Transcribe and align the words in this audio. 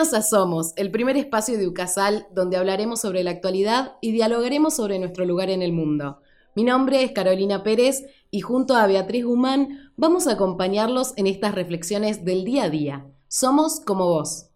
Bienvenidos 0.00 0.26
a 0.26 0.30
Somos, 0.30 0.72
el 0.76 0.90
primer 0.90 1.18
espacio 1.18 1.58
de 1.58 1.68
Ucasal 1.68 2.26
donde 2.34 2.56
hablaremos 2.56 3.02
sobre 3.02 3.22
la 3.22 3.32
actualidad 3.32 3.96
y 4.00 4.12
dialogaremos 4.12 4.74
sobre 4.74 4.98
nuestro 4.98 5.26
lugar 5.26 5.50
en 5.50 5.60
el 5.60 5.74
mundo. 5.74 6.22
Mi 6.56 6.64
nombre 6.64 7.04
es 7.04 7.12
Carolina 7.12 7.62
Pérez 7.62 8.06
y 8.30 8.40
junto 8.40 8.76
a 8.76 8.86
Beatriz 8.86 9.26
Guzmán 9.26 9.92
vamos 9.96 10.26
a 10.26 10.32
acompañarlos 10.32 11.12
en 11.18 11.26
estas 11.26 11.54
reflexiones 11.54 12.24
del 12.24 12.44
día 12.44 12.64
a 12.64 12.70
día. 12.70 13.06
Somos 13.28 13.80
como 13.80 14.06
vos. 14.06 14.46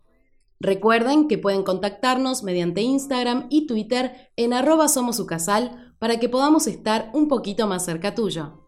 Recuerden 0.60 1.28
que 1.28 1.36
pueden 1.36 1.62
contactarnos 1.62 2.42
mediante 2.42 2.80
Instagram 2.80 3.46
y 3.50 3.66
Twitter 3.66 4.30
en 4.36 4.54
arroba 4.54 4.88
somosucasal 4.88 5.94
para 5.98 6.18
que 6.18 6.30
podamos 6.30 6.66
estar 6.66 7.10
un 7.12 7.28
poquito 7.28 7.66
más 7.66 7.84
cerca 7.84 8.14
tuyo. 8.14 8.63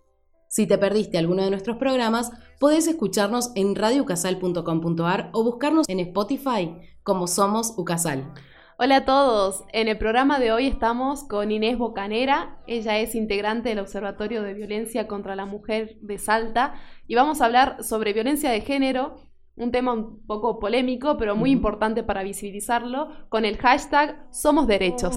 Si 0.48 0.66
te 0.66 0.78
perdiste 0.78 1.18
alguno 1.18 1.42
de 1.42 1.50
nuestros 1.50 1.76
programas, 1.76 2.30
podés 2.58 2.86
escucharnos 2.86 3.50
en 3.54 3.74
radioucasal.com.ar 3.74 5.30
o 5.32 5.44
buscarnos 5.44 5.88
en 5.88 6.00
Spotify 6.00 6.76
como 7.02 7.26
Somos 7.26 7.74
Ucasal. 7.76 8.32
Hola 8.78 8.96
a 8.96 9.04
todos, 9.06 9.64
en 9.72 9.88
el 9.88 9.96
programa 9.96 10.38
de 10.38 10.52
hoy 10.52 10.66
estamos 10.66 11.24
con 11.24 11.50
Inés 11.50 11.78
Bocanera, 11.78 12.58
ella 12.66 12.98
es 12.98 13.14
integrante 13.14 13.70
del 13.70 13.78
Observatorio 13.78 14.42
de 14.42 14.52
Violencia 14.52 15.08
contra 15.08 15.34
la 15.34 15.46
Mujer 15.46 15.96
de 16.02 16.18
Salta 16.18 16.74
y 17.06 17.14
vamos 17.14 17.40
a 17.40 17.46
hablar 17.46 17.82
sobre 17.82 18.12
violencia 18.12 18.50
de 18.50 18.60
género, 18.60 19.16
un 19.56 19.72
tema 19.72 19.94
un 19.94 20.26
poco 20.26 20.58
polémico 20.58 21.16
pero 21.16 21.34
muy 21.36 21.52
importante 21.52 22.02
para 22.02 22.22
visibilizarlo, 22.22 23.08
con 23.30 23.46
el 23.46 23.56
hashtag 23.56 24.26
Somos 24.30 24.66
Derechos. 24.66 25.16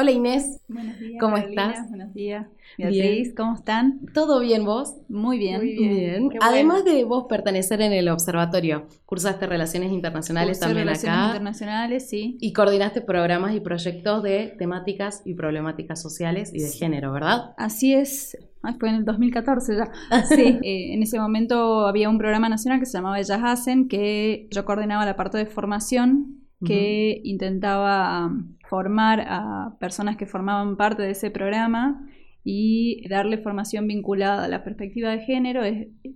Hola 0.00 0.12
Inés, 0.12 0.60
Buenos 0.68 0.96
días, 1.00 1.16
¿cómo 1.18 1.34
Carolina. 1.34 1.70
estás? 1.70 1.88
Buenos 1.88 2.14
días. 2.14 2.46
Bien. 2.76 2.90
Beatriz, 2.90 3.34
¿cómo 3.36 3.56
están? 3.56 3.98
¿todo 4.14 4.38
bien 4.38 4.64
vos? 4.64 4.94
Muy 5.08 5.38
bien. 5.38 5.56
Muy 5.56 5.72
bien. 5.74 6.26
bueno. 6.26 6.40
Además 6.40 6.84
de 6.84 7.02
vos 7.02 7.24
pertenecer 7.28 7.80
en 7.80 7.92
el 7.92 8.08
observatorio, 8.08 8.86
cursaste 9.06 9.48
Relaciones 9.48 9.90
Internacionales 9.90 10.58
Cursé 10.58 10.66
también 10.66 10.86
Relaciones 10.86 11.18
acá 11.18 11.26
internacionales, 11.26 12.08
sí. 12.08 12.38
y 12.40 12.52
coordinaste 12.52 13.00
programas 13.00 13.56
y 13.56 13.58
proyectos 13.60 14.22
de 14.22 14.54
temáticas 14.56 15.22
y 15.24 15.34
problemáticas 15.34 16.00
sociales 16.00 16.52
y 16.54 16.60
de 16.62 16.68
género, 16.70 17.10
¿verdad? 17.10 17.54
Así 17.56 17.92
es. 17.92 18.38
Ay, 18.62 18.74
fue 18.78 18.90
en 18.90 18.94
el 18.94 19.04
2014 19.04 19.78
ya. 19.78 19.90
Sí. 20.28 20.60
Eh, 20.62 20.94
en 20.94 21.02
ese 21.02 21.18
momento 21.18 21.88
había 21.88 22.08
un 22.08 22.18
programa 22.18 22.48
nacional 22.48 22.78
que 22.78 22.86
se 22.86 22.92
llamaba 22.92 23.18
Ellas 23.18 23.40
Hacen, 23.42 23.88
que 23.88 24.46
yo 24.52 24.64
coordinaba 24.64 25.04
la 25.04 25.16
parte 25.16 25.38
de 25.38 25.46
formación, 25.46 26.37
que 26.64 27.20
intentaba 27.24 28.26
um, 28.26 28.56
formar 28.68 29.24
a 29.28 29.76
personas 29.78 30.16
que 30.16 30.26
formaban 30.26 30.76
parte 30.76 31.02
de 31.02 31.10
ese 31.10 31.30
programa 31.30 32.04
y 32.44 33.06
darle 33.08 33.38
formación 33.38 33.86
vinculada 33.86 34.44
a 34.44 34.48
la 34.48 34.64
perspectiva 34.64 35.10
de 35.10 35.20
género 35.20 35.62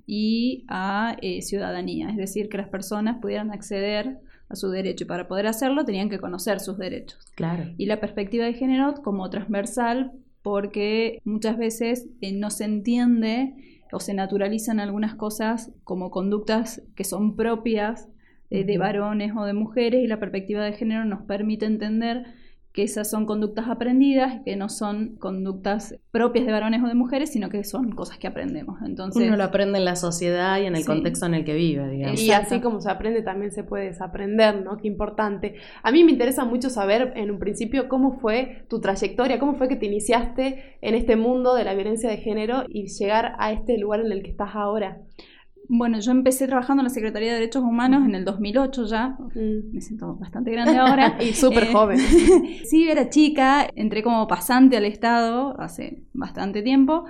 y 0.07 0.65
a 0.69 1.17
eh, 1.21 1.43
ciudadanía, 1.43 2.11
es 2.11 2.17
decir, 2.17 2.49
que 2.49 2.57
las 2.57 2.69
personas 2.69 3.19
pudieran 3.21 3.51
acceder 3.51 4.19
a 4.49 4.57
su 4.57 4.71
derecho 4.71 5.05
y 5.05 5.07
para 5.07 5.29
poder 5.29 5.47
hacerlo 5.47 5.85
tenían 5.85 6.09
que 6.09 6.19
conocer 6.19 6.61
sus 6.61 6.79
derechos. 6.79 7.19
Claro. 7.35 7.73
Y 7.79 7.87
la 7.87 8.01
perspectiva 8.01 8.45
de 8.45 8.55
género 8.55 8.95
como 9.03 9.29
transversal 9.31 10.13
porque 10.43 11.21
muchas 11.25 11.57
veces 11.57 12.09
eh, 12.21 12.33
no 12.33 12.51
se 12.51 12.65
entiende 12.65 13.55
o 13.93 14.01
se 14.01 14.15
naturalizan 14.15 14.81
algunas 14.81 15.15
cosas 15.15 15.71
como 15.85 16.11
conductas 16.11 16.83
que 16.97 17.05
son 17.05 17.37
propias 17.37 18.09
eh, 18.53 18.65
de 18.65 18.79
varones 18.79 19.33
o 19.37 19.45
de 19.45 19.53
mujeres 19.55 20.03
y 20.03 20.07
la 20.07 20.19
perspectiva 20.21 20.65
de 20.65 20.73
género 20.73 21.05
nos 21.05 21.23
permite 21.23 21.67
entender 21.67 22.25
que 22.73 22.83
esas 22.85 23.11
son 23.11 23.27
conductas 23.27 23.69
aprendidas 23.69 24.37
y 24.37 24.45
que 24.45 24.57
no 24.57 24.71
son 24.71 25.17
conductas 25.17 25.95
propias 26.11 26.47
de 26.47 26.53
varones 26.53 26.83
o 26.83 26.87
de 26.87 26.95
mujeres, 26.95 27.31
sino 27.31 27.51
que 27.51 27.65
son 27.65 27.93
cosas 27.93 28.17
que 28.17 28.27
aprendemos. 28.27 28.81
Entonces, 28.83 29.27
Uno 29.29 29.37
lo 29.37 29.45
aprende 29.45 29.77
en 29.79 29.85
la 29.85 29.95
sociedad 29.95 30.59
y 30.59 30.65
en 30.65 30.75
el 30.77 30.81
Sí. 30.81 30.87
contexto 30.87 31.27
en 31.27 31.35
el 31.35 31.45
que 31.45 31.53
vive, 31.53 31.87
digamos. 31.91 32.19
Y 32.23 32.31
Exacto. 32.31 32.55
así 32.55 32.63
como 32.63 32.81
se 32.81 32.91
aprende, 32.91 33.21
también 33.21 33.53
se 33.53 33.63
puede 33.63 33.85
desaprender, 33.85 34.63
¿no? 34.63 34.79
Qué 34.79 34.89
importante. 34.89 35.57
A 35.83 35.93
mí 35.93 36.03
me 36.03 36.13
interesa 36.13 36.47
mucho 36.47 36.71
saber, 36.71 37.13
en 37.17 37.31
un 37.31 37.39
principio, 37.39 37.89
cómo 37.91 38.19
fue 38.21 38.65
tu 38.71 38.81
trayectoria, 38.81 39.39
cómo 39.39 39.57
fue 39.57 39.69
que 39.69 39.77
te 39.77 39.85
iniciaste 39.85 40.79
en 40.81 40.95
este 40.95 41.17
mundo 41.17 41.55
de 41.55 41.65
la 41.65 41.75
violencia 41.75 42.09
de 42.09 42.17
género 42.17 42.65
y 42.69 42.87
llegar 42.89 43.35
a 43.39 43.53
este 43.53 43.77
lugar 43.77 44.01
en 44.01 44.13
el 44.13 44.23
que 44.23 44.31
estás 44.31 44.55
ahora. 44.55 44.97
Bueno, 45.75 45.99
yo 46.01 46.11
empecé 46.13 46.47
trabajando 46.47 46.83
en 46.83 46.85
la 46.85 46.91
Secretaría 46.91 47.33
de 47.33 47.41
Derechos 47.41 47.63
Humanos 47.63 48.05
en 48.07 48.15
el 48.15 48.25
2008 48.27 48.85
ya, 48.87 49.17
Mm. 49.35 49.73
me 49.73 49.81
siento 49.81 50.17
bastante 50.17 50.51
grande 50.51 50.77
ahora. 50.77 51.17
Y 51.21 51.33
súper 51.33 51.65
Eh, 51.65 51.73
joven. 51.73 51.99
sí, 52.65 52.89
era 52.89 53.09
chica, 53.09 53.67
entré 53.75 54.03
como 54.03 54.27
pasante 54.27 54.77
al 54.77 54.85
Estado 54.85 55.59
hace 55.59 56.03
bastante 56.13 56.61
tiempo 56.63 57.05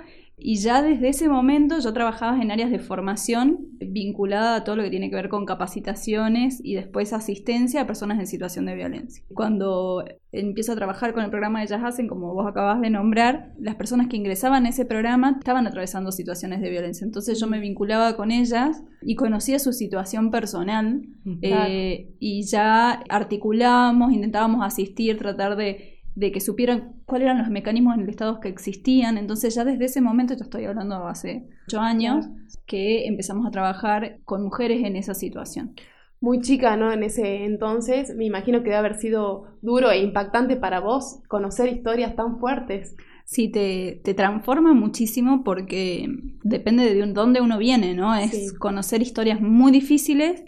y 0.45 0.57
ya 0.57 0.81
desde 0.81 1.07
ese 1.07 1.29
momento 1.29 1.79
yo 1.79 1.93
trabajaba 1.93 2.41
en 2.41 2.51
áreas 2.51 2.69
de 2.69 2.79
formación 2.79 3.59
vinculada 3.79 4.57
a 4.57 4.63
todo 4.65 4.75
lo 4.75 4.83
que 4.83 4.89
tiene 4.89 5.09
que 5.09 5.15
ver 5.15 5.29
con 5.29 5.45
capacitaciones 5.45 6.59
y 6.61 6.75
después 6.75 7.13
asistencia 7.13 7.81
a 7.81 7.87
personas 7.87 8.19
en 8.19 8.27
situación 8.27 8.65
de 8.65 8.75
violencia. 8.75 9.23
Cuando 9.33 10.03
empiezo 10.33 10.73
a 10.73 10.75
trabajar 10.75 11.13
con 11.13 11.23
el 11.23 11.29
programa 11.29 11.59
de 11.59 11.65
Ellas 11.65 11.81
Hacen, 11.83 12.07
como 12.07 12.33
vos 12.33 12.45
acabas 12.45 12.81
de 12.81 12.89
nombrar, 12.89 13.53
las 13.57 13.75
personas 13.75 14.07
que 14.07 14.17
ingresaban 14.17 14.65
a 14.65 14.69
ese 14.69 14.85
programa 14.85 15.37
estaban 15.39 15.65
atravesando 15.65 16.11
situaciones 16.11 16.59
de 16.59 16.69
violencia. 16.69 17.05
Entonces 17.05 17.39
yo 17.39 17.47
me 17.47 17.59
vinculaba 17.59 18.17
con 18.17 18.31
ellas 18.31 18.83
y 19.01 19.15
conocía 19.15 19.59
su 19.59 19.71
situación 19.71 20.29
personal 20.29 21.03
Claro. 21.39 21.71
eh, 21.71 22.09
y 22.19 22.43
ya 22.43 22.91
articulábamos, 23.09 24.11
intentábamos 24.11 24.65
asistir, 24.65 25.17
tratar 25.17 25.55
de, 25.55 25.92
de 26.15 26.31
que 26.31 26.39
supieran 26.41 26.93
cuáles 27.05 27.25
eran 27.25 27.39
los 27.39 27.49
mecanismos 27.49 27.95
en 27.95 28.01
el 28.01 28.09
Estado 28.09 28.39
que 28.39 28.49
existían. 28.49 29.17
Entonces 29.17 29.55
ya 29.55 29.65
desde 29.65 29.85
ese 29.85 30.01
momento, 30.01 30.33
yo 30.35 30.43
estoy 30.43 30.65
hablando 30.65 31.07
hace 31.07 31.47
ocho 31.67 31.79
años, 31.79 32.25
que 32.65 33.07
empezamos 33.07 33.45
a 33.47 33.51
trabajar 33.51 34.19
con 34.25 34.43
mujeres 34.43 34.83
en 34.83 34.95
esa 34.95 35.13
situación. 35.13 35.73
Muy 36.21 36.39
chica, 36.39 36.77
¿no? 36.77 36.91
En 36.93 37.03
ese 37.03 37.43
entonces, 37.43 38.15
me 38.15 38.25
imagino 38.25 38.59
que 38.59 38.65
debe 38.65 38.77
haber 38.77 38.95
sido 38.95 39.57
duro 39.61 39.91
e 39.91 39.99
impactante 40.01 40.55
para 40.55 40.79
vos 40.79 41.19
conocer 41.27 41.67
historias 41.67 42.15
tan 42.15 42.39
fuertes. 42.39 42.95
Sí, 43.25 43.49
te, 43.49 44.01
te 44.03 44.13
transforma 44.13 44.73
muchísimo 44.73 45.43
porque 45.43 46.07
depende 46.43 46.93
de 46.93 47.05
dónde 47.13 47.41
uno 47.41 47.57
viene, 47.57 47.93
¿no? 47.93 48.15
Es 48.15 48.31
Sí. 48.31 48.55
conocer 48.57 49.01
historias 49.01 49.41
muy 49.41 49.71
difíciles 49.71 50.43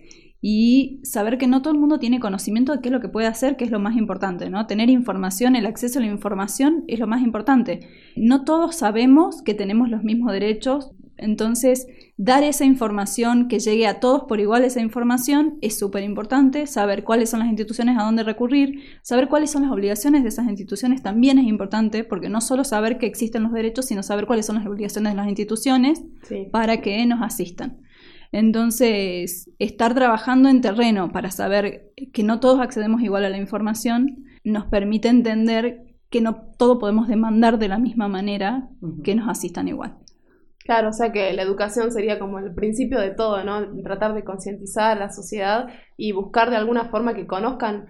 y 0.47 1.00
saber 1.01 1.39
que 1.39 1.47
no 1.47 1.63
todo 1.63 1.73
el 1.73 1.79
mundo 1.79 1.97
tiene 1.97 2.19
conocimiento 2.19 2.72
de 2.72 2.79
qué 2.79 2.89
es 2.89 2.94
lo 2.94 3.01
que 3.01 3.09
puede 3.09 3.25
hacer, 3.25 3.57
que 3.57 3.66
es 3.66 3.72
lo 3.72 3.79
más 3.79 3.97
importante, 3.97 4.47
¿no? 4.51 4.67
Tener 4.67 4.91
información, 4.91 5.56
el 5.56 5.66
acceso 5.66 5.97
a 5.97 6.03
la 6.03 6.07
información 6.07 6.83
es 6.88 7.00
lo 7.00 7.07
más 7.07 7.23
importante. 7.23 7.79
No 8.16 8.44
todos 8.44 8.75
sabemos 8.75 9.41
que 9.41 9.55
tenemos 9.55 9.89
los 9.89 10.03
mismos 10.03 10.31
derechos, 10.31 10.91
entonces 11.17 11.88
dar 12.16 12.44
esa 12.44 12.63
información, 12.63 13.47
que 13.47 13.57
llegue 13.57 13.88
a 13.88 14.00
todos 14.00 14.25
por 14.25 14.39
igual 14.39 14.63
esa 14.66 14.81
información, 14.81 15.57
es 15.61 15.79
súper 15.79 16.03
importante. 16.03 16.67
Saber 16.67 17.03
cuáles 17.03 17.31
son 17.31 17.39
las 17.39 17.50
instituciones 17.50 17.97
a 17.97 18.03
dónde 18.03 18.22
recurrir, 18.22 18.81
saber 19.01 19.29
cuáles 19.29 19.50
son 19.50 19.63
las 19.63 19.72
obligaciones 19.72 20.22
de 20.22 20.29
esas 20.29 20.47
instituciones 20.47 21.01
también 21.01 21.39
es 21.39 21.47
importante, 21.47 22.03
porque 22.03 22.29
no 22.29 22.39
solo 22.39 22.63
saber 22.63 23.00
que 23.00 23.07
existen 23.07 23.41
los 23.41 23.51
derechos, 23.51 23.88
sino 23.88 24.03
saber 24.03 24.28
cuáles 24.28 24.45
son 24.45 24.57
las 24.57 24.67
obligaciones 24.67 25.13
de 25.13 25.17
las 25.17 25.28
instituciones 25.28 26.03
Sí. 26.22 26.50
para 26.51 26.81
que 26.81 27.03
nos 27.08 27.23
asistan. 27.23 27.79
Entonces, 28.35 29.49
estar 29.59 29.96
trabajando 29.96 30.49
en 30.49 30.59
terreno 30.59 31.09
para 31.14 31.32
saber 31.32 31.93
que 32.11 32.22
no 32.22 32.41
todos 32.41 32.59
accedemos 32.59 33.02
igual 33.02 33.23
a 33.23 33.29
la 33.29 33.37
información 33.37 34.26
nos 34.43 34.66
permite 34.66 35.08
entender 35.08 35.96
que 36.09 36.20
no 36.20 36.41
todo 36.58 36.78
podemos 36.78 37.08
demandar 37.08 37.58
de 37.59 37.70
la 37.70 37.79
misma 37.79 38.09
manera 38.09 38.67
que 39.05 39.16
nos 39.16 39.29
asistan 39.29 39.70
igual. 39.70 39.99
Claro, 40.66 40.90
o 40.90 40.91
sea 40.91 41.14
que 41.14 41.32
la 41.32 41.43
educación 41.43 41.93
sería 41.93 42.20
como 42.20 42.40
el 42.40 42.53
principio 42.53 42.99
de 42.99 43.11
todo, 43.11 43.41
¿no? 43.46 43.72
Tratar 43.84 44.14
de 44.14 44.26
concientizar 44.26 44.97
a 44.97 44.99
la 44.99 45.14
sociedad 45.14 45.67
y 45.96 46.11
buscar 46.11 46.49
de 46.49 46.58
alguna 46.58 46.90
forma 46.90 47.14
que 47.14 47.28
conozcan 47.28 47.85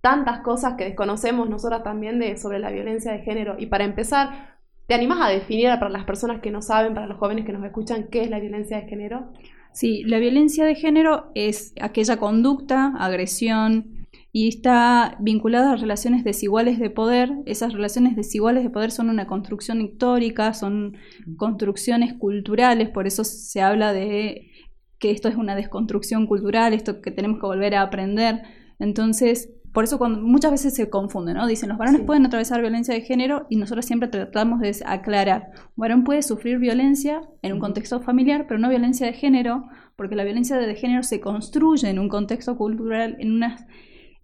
tantas 0.00 0.40
cosas 0.40 0.76
que 0.78 0.84
desconocemos 0.84 1.50
nosotras 1.50 1.82
también 1.82 2.18
de, 2.18 2.38
sobre 2.38 2.58
la 2.58 2.70
violencia 2.70 3.12
de 3.12 3.18
género. 3.18 3.56
Y 3.58 3.66
para 3.66 3.84
empezar, 3.84 4.56
¿te 4.86 4.94
animas 4.94 5.18
a 5.20 5.28
definir 5.28 5.68
para 5.78 5.90
las 5.90 6.04
personas 6.04 6.40
que 6.40 6.50
no 6.50 6.62
saben, 6.62 6.94
para 6.94 7.06
los 7.06 7.18
jóvenes 7.18 7.44
que 7.44 7.52
nos 7.52 7.66
escuchan, 7.66 8.08
qué 8.10 8.22
es 8.22 8.30
la 8.30 8.40
violencia 8.40 8.78
de 8.78 8.88
género? 8.88 9.30
Sí, 9.72 10.02
la 10.04 10.18
violencia 10.18 10.64
de 10.64 10.74
género 10.74 11.30
es 11.34 11.72
aquella 11.80 12.16
conducta, 12.18 12.92
agresión, 12.98 14.00
y 14.32 14.48
está 14.48 15.16
vinculada 15.20 15.72
a 15.72 15.76
relaciones 15.76 16.22
desiguales 16.22 16.78
de 16.78 16.90
poder. 16.90 17.32
Esas 17.46 17.72
relaciones 17.72 18.14
desiguales 18.16 18.62
de 18.62 18.70
poder 18.70 18.92
son 18.92 19.10
una 19.10 19.26
construcción 19.26 19.80
histórica, 19.80 20.54
son 20.54 20.96
construcciones 21.36 22.14
culturales, 22.14 22.90
por 22.90 23.06
eso 23.06 23.24
se 23.24 23.60
habla 23.60 23.92
de 23.92 24.50
que 24.98 25.10
esto 25.10 25.28
es 25.28 25.36
una 25.36 25.56
desconstrucción 25.56 26.26
cultural, 26.26 26.74
esto 26.74 27.00
que 27.00 27.10
tenemos 27.10 27.40
que 27.40 27.46
volver 27.46 27.74
a 27.74 27.82
aprender. 27.82 28.42
Entonces, 28.78 29.50
por 29.72 29.84
eso 29.84 29.98
cuando 29.98 30.20
muchas 30.20 30.50
veces 30.50 30.74
se 30.74 30.90
confunden, 30.90 31.36
¿no? 31.36 31.46
Dicen, 31.46 31.68
los 31.68 31.78
varones 31.78 32.02
pueden 32.02 32.26
atravesar 32.26 32.60
violencia 32.60 32.94
de 32.94 33.02
género 33.02 33.46
y 33.48 33.56
nosotros 33.56 33.86
siempre 33.86 34.08
tratamos 34.08 34.60
de 34.60 34.74
aclarar. 34.84 35.50
Un 35.76 35.82
varón 35.82 36.04
puede 36.04 36.22
sufrir 36.22 36.58
violencia 36.58 37.22
en 37.42 37.52
un 37.52 37.60
contexto 37.60 38.00
familiar, 38.00 38.46
pero 38.48 38.58
no 38.58 38.68
violencia 38.68 39.06
de 39.06 39.12
género, 39.12 39.64
porque 39.96 40.16
la 40.16 40.24
violencia 40.24 40.56
de 40.56 40.74
género 40.74 41.02
se 41.02 41.20
construye 41.20 41.88
en 41.88 41.98
un 41.98 42.08
contexto 42.08 42.56
cultural, 42.56 43.16
en 43.20 43.32
unos 43.32 43.52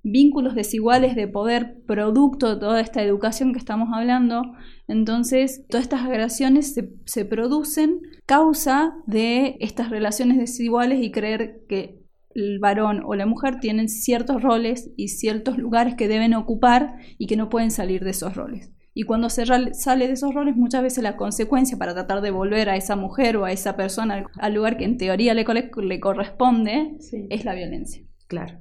vínculos 0.03 0.55
desiguales 0.55 1.17
de 1.17 1.27
poder 1.27 1.83
producto 1.87 2.55
de 2.55 2.61
toda 2.61 2.81
esta 2.81 3.03
educación 3.03 3.53
que 3.53 3.59
estamos 3.59 3.89
hablando. 3.93 4.43
Entonces, 4.89 5.65
todas 5.69 5.85
estas 5.85 6.03
agresiones 6.03 6.75
se, 6.75 6.93
se 7.05 7.25
producen 7.25 8.01
causa 8.25 8.95
de 9.07 9.57
estas 9.61 9.91
relaciones 9.91 10.39
desiguales 10.39 11.03
y 11.03 11.11
creer 11.11 11.61
que 11.69 12.06
el 12.37 12.59
varón 12.59 13.03
o 13.05 13.15
la 13.15 13.27
mujer 13.27 13.59
tienen 13.61 13.89
ciertos 13.89 14.43
roles 14.43 14.91
y 14.97 15.09
ciertos 15.09 15.57
lugares 15.59 15.95
que 15.95 16.09
deben 16.09 16.35
ocupar 16.35 16.97
y 17.19 17.27
que 17.27 17.37
no 17.37 17.49
pueden 17.49 17.71
salir 17.71 18.05
de 18.05 18.11
esos 18.11 18.37
roles. 18.37 18.71
Y 18.95 19.03
cuando 19.03 19.29
se 19.29 19.45
sale 19.75 20.07
de 20.07 20.13
esos 20.15 20.35
roles, 20.35 20.57
muchas 20.57 20.83
veces 20.83 21.03
la 21.03 21.17
consecuencia 21.17 21.77
para 21.77 21.93
tratar 21.93 22.23
de 22.23 22.31
volver 22.31 22.71
a 22.71 22.77
esa 22.77 22.97
mujer 22.97 23.37
o 23.37 23.45
a 23.45 23.53
esa 23.53 23.77
persona 23.77 24.25
al 24.39 24.55
lugar 24.55 24.79
que 24.79 24.85
en 24.85 24.97
teoría 24.97 25.35
le, 25.35 25.45
le 25.45 26.01
corresponde 26.01 26.97
es 27.29 27.45
la 27.45 27.55
violencia. 27.55 28.03
Claro. 28.27 28.59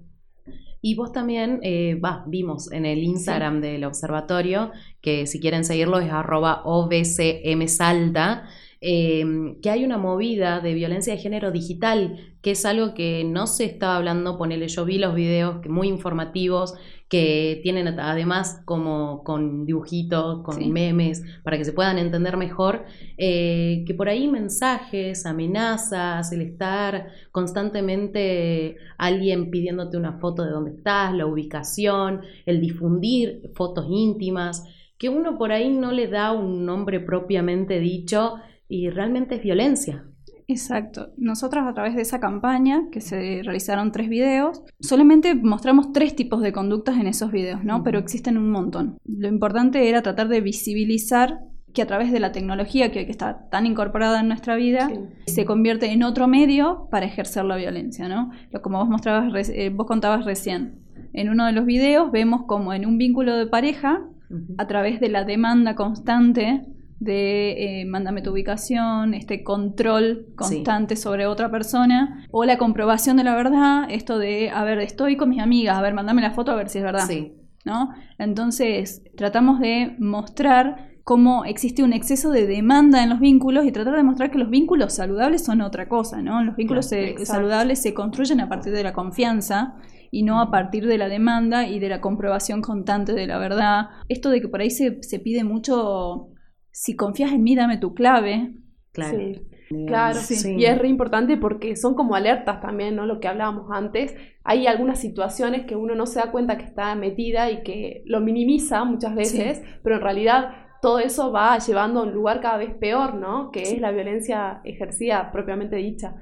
Y 0.81 0.93
vos 0.95 1.11
también, 1.11 1.61
eh, 1.63 1.99
vimos 2.27 2.71
en 2.71 2.85
el 2.85 2.99
Instagram 2.99 3.59
del 3.59 3.85
observatorio, 3.85 4.71
que 5.01 5.25
si 5.25 5.39
quieren 5.39 5.63
seguirlo 5.63 5.99
es 5.99 6.11
arroba 6.11 6.61
obcmsalta, 6.63 8.43
Em, 8.87 9.59
que 9.61 9.71
hay 9.71 9.83
una 9.83 9.97
movida 9.97 10.59
de 10.59 10.75
violencia 10.75 11.11
de 11.11 11.19
género 11.19 11.49
digital, 11.49 12.19
que 12.43 12.51
es 12.51 12.65
algo 12.67 12.93
que 12.93 13.23
no 13.23 13.47
se 13.47 13.65
estaba 13.65 13.95
hablando, 13.95 14.37
ponele, 14.37 14.67
yo 14.67 14.85
vi 14.85 14.99
los 14.99 15.15
videos 15.15 15.65
muy 15.67 15.87
informativos, 15.87 16.75
que 17.09 17.61
tienen 17.63 17.87
además 17.87 18.61
como 18.63 19.23
con 19.23 19.65
dibujitos, 19.65 20.43
con 20.43 20.71
memes, 20.71 21.23
para 21.43 21.57
que 21.57 21.65
se 21.65 21.73
puedan 21.73 21.97
entender 21.97 22.37
mejor, 22.37 22.85
eh, 23.17 23.85
que 23.87 23.95
por 23.95 24.07
ahí 24.07 24.27
mensajes, 24.27 25.25
amenazas, 25.25 26.31
el 26.31 26.41
estar 26.41 27.07
constantemente 27.31 28.77
alguien 28.99 29.49
pidiéndote 29.49 29.97
una 29.97 30.19
foto 30.19 30.43
de 30.45 30.51
dónde 30.51 30.71
estás, 30.77 31.11
la 31.15 31.25
ubicación, 31.25 32.21
el 32.45 32.61
difundir 32.61 33.49
fotos 33.55 33.87
íntimas, 33.89 34.63
que 34.99 35.09
uno 35.09 35.39
por 35.39 35.51
ahí 35.51 35.71
no 35.71 35.91
le 35.91 36.07
da 36.07 36.31
un 36.31 36.67
nombre 36.67 36.99
propiamente 36.99 37.79
dicho, 37.79 38.35
y 38.67 38.89
realmente 38.89 39.35
es 39.35 39.43
violencia. 39.43 40.05
Exacto. 40.47 41.09
Nosotros 41.17 41.65
a 41.65 41.73
través 41.73 41.95
de 41.95 42.01
esa 42.01 42.19
campaña, 42.19 42.83
que 42.91 43.01
se 43.01 43.41
realizaron 43.43 43.91
tres 43.91 44.09
videos, 44.09 44.63
solamente 44.79 45.33
mostramos 45.35 45.91
tres 45.91 46.15
tipos 46.15 46.41
de 46.41 46.53
conductas 46.53 46.97
en 46.97 47.07
esos 47.07 47.31
videos, 47.31 47.63
¿no? 47.63 47.83
Pero 47.83 47.99
existen 47.99 48.37
un 48.37 48.51
montón. 48.51 48.97
Lo 49.05 49.27
importante 49.27 49.89
era 49.89 50.03
tratar 50.03 50.27
de 50.27 50.41
visibilizar 50.41 51.39
que 51.73 51.81
a 51.81 51.87
través 51.87 52.11
de 52.11 52.19
la 52.19 52.31
tecnología 52.31 52.91
que, 52.91 53.01
está 53.01 53.49
tan 53.49 53.65
incorporada 53.65 54.21
en 54.21 54.29
nuestra 54.29 54.55
vida, 54.55 54.89
se 55.25 55.45
convierte 55.45 55.91
en 55.91 56.03
otro 56.03 56.27
medio 56.27 56.87
para 56.89 57.05
ejercer 57.05 57.43
la 57.43 57.57
violencia, 57.57 58.07
¿no? 58.07 58.31
Como 58.61 58.79
vos 58.79 58.87
mostrabas, 58.87 59.49
eh, 59.49 59.69
vos 59.69 59.85
contabas 59.85 60.25
recién. 60.25 60.79
En 61.11 61.29
uno 61.29 61.45
de 61.45 61.51
los 61.51 61.65
videos 61.65 62.11
vemos 62.11 62.43
como 62.45 62.73
en 62.73 62.85
un 62.85 62.97
vínculo 62.97 63.35
de 63.35 63.47
pareja, 63.47 64.05
a 64.57 64.67
través 64.67 64.99
de 64.99 65.09
la 65.09 65.23
demanda 65.23 65.75
constante 65.75 66.65
de 66.99 67.81
eh, 67.81 67.85
mándame 67.85 68.21
tu 68.21 68.31
ubicación, 68.31 69.13
este 69.13 69.43
control 69.43 70.27
constante 70.35 70.95
sobre 70.95 71.27
otra 71.27 71.51
persona, 71.51 72.25
o 72.31 72.45
la 72.45 72.57
comprobación 72.57 73.17
de 73.17 73.23
la 73.23 73.35
verdad, 73.35 73.87
esto 73.89 74.17
de, 74.17 74.49
a 74.49 74.63
ver, 74.63 74.79
estoy 74.79 75.17
con 75.17 75.29
mis 75.29 75.41
amigas, 75.41 75.77
a 75.77 75.81
ver, 75.81 75.93
mándame 75.93 76.21
la 76.21 76.31
foto 76.31 76.51
a 76.51 76.55
ver 76.55 76.69
si 76.69 76.79
es 76.79 76.83
verdad. 76.83 77.07
¿no? 77.65 77.89
Entonces, 78.17 79.01
tratamos 79.17 79.59
de 79.59 79.95
mostrar 79.99 80.93
cómo 81.03 81.45
existe 81.45 81.83
un 81.83 81.93
exceso 81.93 82.31
de 82.31 82.47
demanda 82.47 83.03
en 83.03 83.09
los 83.09 83.19
vínculos 83.19 83.65
y 83.65 83.71
tratar 83.71 83.95
de 83.95 84.03
mostrar 84.03 84.31
que 84.31 84.39
los 84.39 84.49
vínculos 84.49 84.93
saludables 84.93 85.43
son 85.43 85.61
otra 85.61 85.87
cosa, 85.87 86.21
¿no? 86.21 86.43
Los 86.43 86.55
vínculos 86.55 86.89
saludables 87.23 87.81
se 87.81 87.93
construyen 87.93 88.41
a 88.41 88.49
partir 88.49 88.73
de 88.73 88.83
la 88.83 88.93
confianza 88.93 89.75
y 90.09 90.23
no 90.23 90.41
a 90.41 90.49
partir 90.49 90.87
de 90.87 90.97
la 90.97 91.07
demanda 91.07 91.67
y 91.67 91.79
de 91.79 91.89
la 91.89 92.01
comprobación 92.01 92.61
constante 92.61 93.13
de 93.13 93.27
la 93.27 93.37
verdad. 93.37 93.89
Esto 94.09 94.29
de 94.29 94.41
que 94.41 94.47
por 94.47 94.61
ahí 94.61 94.71
se, 94.71 95.03
se 95.03 95.19
pide 95.19 95.43
mucho 95.43 96.29
si 96.75 96.97
confías 96.97 97.31
en 97.31 97.41
mí, 97.41 97.55
dame 97.55 97.77
tu 97.77 97.93
clave. 97.93 98.51
Claro. 98.91 99.17
Claro, 99.87 100.19
sí. 100.19 100.55
y 100.57 100.65
es 100.65 100.77
re 100.77 100.89
importante 100.89 101.37
porque 101.37 101.77
son 101.77 101.95
como 101.95 102.15
alertas 102.15 102.59
también, 102.61 102.97
¿no? 102.97 103.05
Lo 103.05 103.21
que 103.21 103.29
hablábamos 103.29 103.71
antes. 103.71 104.13
Hay 104.43 104.67
algunas 104.67 104.99
situaciones 104.99 105.65
que 105.65 105.77
uno 105.77 105.95
no 105.95 106.05
se 106.05 106.19
da 106.19 106.31
cuenta 106.31 106.57
que 106.57 106.65
está 106.65 106.93
metida 106.95 107.49
y 107.49 107.63
que 107.63 108.03
lo 108.05 108.19
minimiza 108.19 108.83
muchas 108.83 109.15
veces, 109.15 109.63
pero 109.83 109.95
en 109.95 110.01
realidad 110.01 110.49
todo 110.81 110.99
eso 110.99 111.31
va 111.31 111.57
llevando 111.59 112.01
a 112.01 112.03
un 112.03 112.13
lugar 112.13 112.41
cada 112.41 112.57
vez 112.57 112.73
peor, 112.75 113.15
¿no? 113.15 113.51
Que 113.51 113.61
es 113.61 113.79
la 113.79 113.91
violencia 113.91 114.59
ejercida 114.65 115.31
propiamente 115.31 115.77
dicha. 115.77 116.17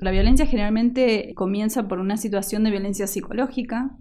La 0.00 0.10
violencia 0.10 0.46
generalmente 0.46 1.34
comienza 1.34 1.86
por 1.86 1.98
una 1.98 2.16
situación 2.16 2.64
de 2.64 2.70
violencia 2.70 3.06
psicológica. 3.06 3.98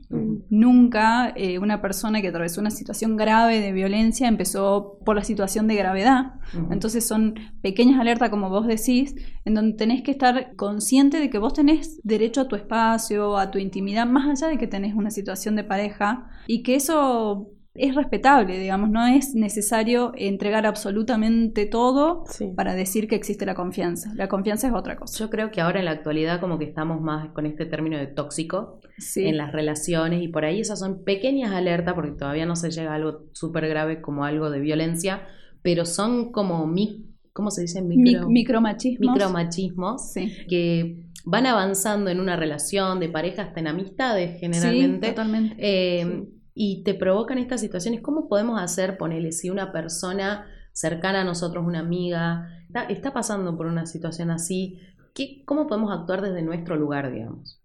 Nunca 0.49 1.33
eh, 1.35 1.59
una 1.59 1.81
persona 1.81 2.21
que 2.21 2.29
atravesó 2.29 2.61
una 2.61 2.71
situación 2.71 3.17
grave 3.17 3.59
de 3.59 3.73
violencia 3.73 4.29
empezó 4.29 4.97
por 5.05 5.17
la 5.17 5.25
situación 5.25 5.67
de 5.67 5.75
gravedad. 5.75 6.35
Entonces 6.71 7.05
son 7.05 7.35
pequeñas 7.61 7.99
alertas, 7.99 8.29
como 8.29 8.49
vos 8.49 8.65
decís, 8.65 9.13
en 9.43 9.55
donde 9.55 9.75
tenés 9.75 10.01
que 10.01 10.11
estar 10.11 10.55
consciente 10.55 11.19
de 11.19 11.29
que 11.29 11.37
vos 11.37 11.53
tenés 11.53 11.99
derecho 12.03 12.41
a 12.41 12.47
tu 12.47 12.55
espacio, 12.55 13.37
a 13.37 13.51
tu 13.51 13.57
intimidad, 13.59 14.07
más 14.07 14.29
allá 14.29 14.49
de 14.49 14.57
que 14.57 14.67
tenés 14.67 14.95
una 14.95 15.11
situación 15.11 15.57
de 15.57 15.65
pareja, 15.65 16.29
y 16.47 16.63
que 16.63 16.75
eso 16.75 17.51
es 17.75 17.95
respetable, 17.95 18.57
digamos, 18.57 18.89
no 18.89 19.05
es 19.05 19.35
necesario 19.35 20.11
entregar 20.15 20.65
absolutamente 20.65 21.65
todo 21.65 22.23
para 22.55 22.73
decir 22.73 23.07
que 23.07 23.15
existe 23.15 23.45
la 23.45 23.53
confianza. 23.53 24.11
La 24.15 24.27
confianza 24.27 24.67
es 24.67 24.73
otra 24.73 24.95
cosa. 24.95 25.17
Yo 25.19 25.29
creo 25.29 25.51
que 25.51 25.61
ahora 25.61 25.79
en 25.79 25.85
la 25.85 25.91
actualidad 25.91 26.39
como 26.39 26.57
que 26.57 26.65
estamos 26.65 26.99
más 26.99 27.29
con 27.29 27.45
este 27.45 27.65
término 27.65 27.97
de 27.97 28.07
tóxico 28.07 28.79
en 29.15 29.37
las 29.37 29.51
relaciones 29.51 30.23
y 30.23 30.27
por 30.27 30.45
ahí 30.45 30.61
esas 30.61 30.79
son 30.79 31.03
pequeñas 31.03 31.51
alertas 31.51 31.93
porque 31.93 32.11
todavía 32.11 32.45
no 32.45 32.55
se 32.55 32.71
llega 32.71 32.91
a 32.91 32.95
algo 32.95 33.25
súper 33.33 33.67
grave 33.67 34.01
como 34.01 34.25
algo 34.25 34.49
de 34.49 34.59
violencia, 34.59 35.27
pero 35.61 35.85
son 35.85 36.31
como 36.31 36.65
mi, 36.65 37.05
¿cómo 37.33 37.51
se 37.51 37.61
dice? 37.61 37.81
Micro, 37.83 38.29
micromachismos. 38.29 39.13
Micromachismos 39.13 40.13
que 40.49 41.03
van 41.23 41.45
avanzando 41.45 42.09
en 42.09 42.19
una 42.19 42.35
relación 42.35 42.99
de 42.99 43.09
pareja 43.09 43.43
hasta 43.43 43.59
en 43.59 43.67
amistades 43.67 44.39
generalmente. 44.39 45.07
Sí, 45.07 45.13
totalmente. 45.13 45.55
Eh, 45.59 46.25
y 46.53 46.83
te 46.83 46.93
provocan 46.93 47.37
estas 47.37 47.61
situaciones, 47.61 48.01
¿cómo 48.01 48.27
podemos 48.27 48.61
hacer, 48.61 48.97
ponele, 48.97 49.31
si 49.31 49.49
una 49.49 49.71
persona 49.71 50.45
cercana 50.73 51.21
a 51.21 51.23
nosotros, 51.23 51.65
una 51.65 51.79
amiga, 51.79 52.47
está, 52.89 53.13
pasando 53.13 53.57
por 53.57 53.65
una 53.65 53.85
situación 53.85 54.31
así, 54.31 54.79
¿qué, 55.13 55.43
¿cómo 55.45 55.67
podemos 55.67 55.91
actuar 55.91 56.21
desde 56.21 56.41
nuestro 56.41 56.75
lugar, 56.75 57.11
digamos? 57.11 57.61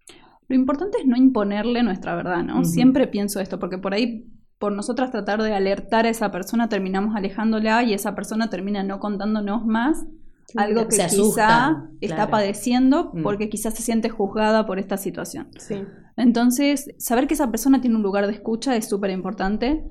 Lo 0.47 0.55
importante 0.55 0.99
es 0.99 1.05
no 1.05 1.15
imponerle 1.15 1.81
nuestra 1.83 2.15
verdad, 2.15 2.43
¿no? 2.43 2.63
Siempre 2.63 3.07
pienso 3.07 3.39
esto, 3.39 3.57
porque 3.59 3.77
por 3.77 3.93
ahí, 3.93 4.31
por 4.59 4.71
nosotras 4.71 5.11
tratar 5.11 5.41
de 5.41 5.53
alertar 5.53 6.05
a 6.05 6.09
esa 6.09 6.31
persona, 6.31 6.69
terminamos 6.69 7.15
alejándola 7.15 7.83
y 7.83 7.93
esa 7.93 8.15
persona 8.15 8.49
termina 8.49 8.83
no 8.83 8.99
contándonos 8.99 9.65
más 9.65 10.05
algo 10.55 10.87
que 10.87 10.97
quizá 11.09 11.89
está 12.01 12.29
padeciendo 12.29 13.11
mm. 13.13 13.23
porque 13.23 13.49
quizás 13.49 13.73
se 13.73 13.81
siente 13.81 14.09
juzgada 14.09 14.65
por 14.65 14.77
esta 14.77 14.97
situación. 14.97 15.49
Sí. 15.57 15.83
Entonces, 16.17 16.89
saber 16.97 17.27
que 17.27 17.33
esa 17.33 17.51
persona 17.51 17.81
tiene 17.81 17.97
un 17.97 18.03
lugar 18.03 18.25
de 18.27 18.33
escucha 18.33 18.75
es 18.75 18.87
súper 18.87 19.11
importante 19.11 19.83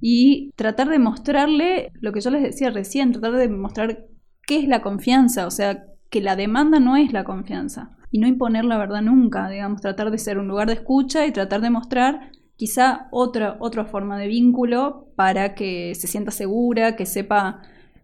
y 0.00 0.52
tratar 0.54 0.88
de 0.88 0.98
mostrarle 0.98 1.90
lo 2.00 2.12
que 2.12 2.20
yo 2.20 2.30
les 2.30 2.42
decía 2.42 2.70
recién, 2.70 3.12
tratar 3.12 3.32
de 3.32 3.48
mostrar 3.48 4.06
qué 4.46 4.60
es 4.60 4.68
la 4.68 4.82
confianza, 4.82 5.46
o 5.46 5.50
sea, 5.50 5.84
que 6.08 6.20
la 6.20 6.36
demanda 6.36 6.78
no 6.78 6.96
es 6.96 7.12
la 7.12 7.24
confianza 7.24 7.96
y 8.12 8.18
no 8.18 8.28
imponer 8.28 8.64
la 8.64 8.78
verdad 8.78 9.02
nunca, 9.02 9.48
digamos, 9.48 9.80
tratar 9.80 10.10
de 10.10 10.18
ser 10.18 10.38
un 10.38 10.46
lugar 10.46 10.68
de 10.68 10.74
escucha 10.74 11.26
y 11.26 11.32
tratar 11.32 11.62
de 11.62 11.70
mostrar 11.70 12.30
quizá 12.56 13.08
otra, 13.10 13.56
otra 13.58 13.86
forma 13.86 14.18
de 14.18 14.28
vínculo 14.28 15.08
para 15.16 15.54
que 15.54 15.94
se 15.94 16.06
sienta 16.06 16.30
segura, 16.30 16.94
que 16.94 17.06
sepa 17.06 17.62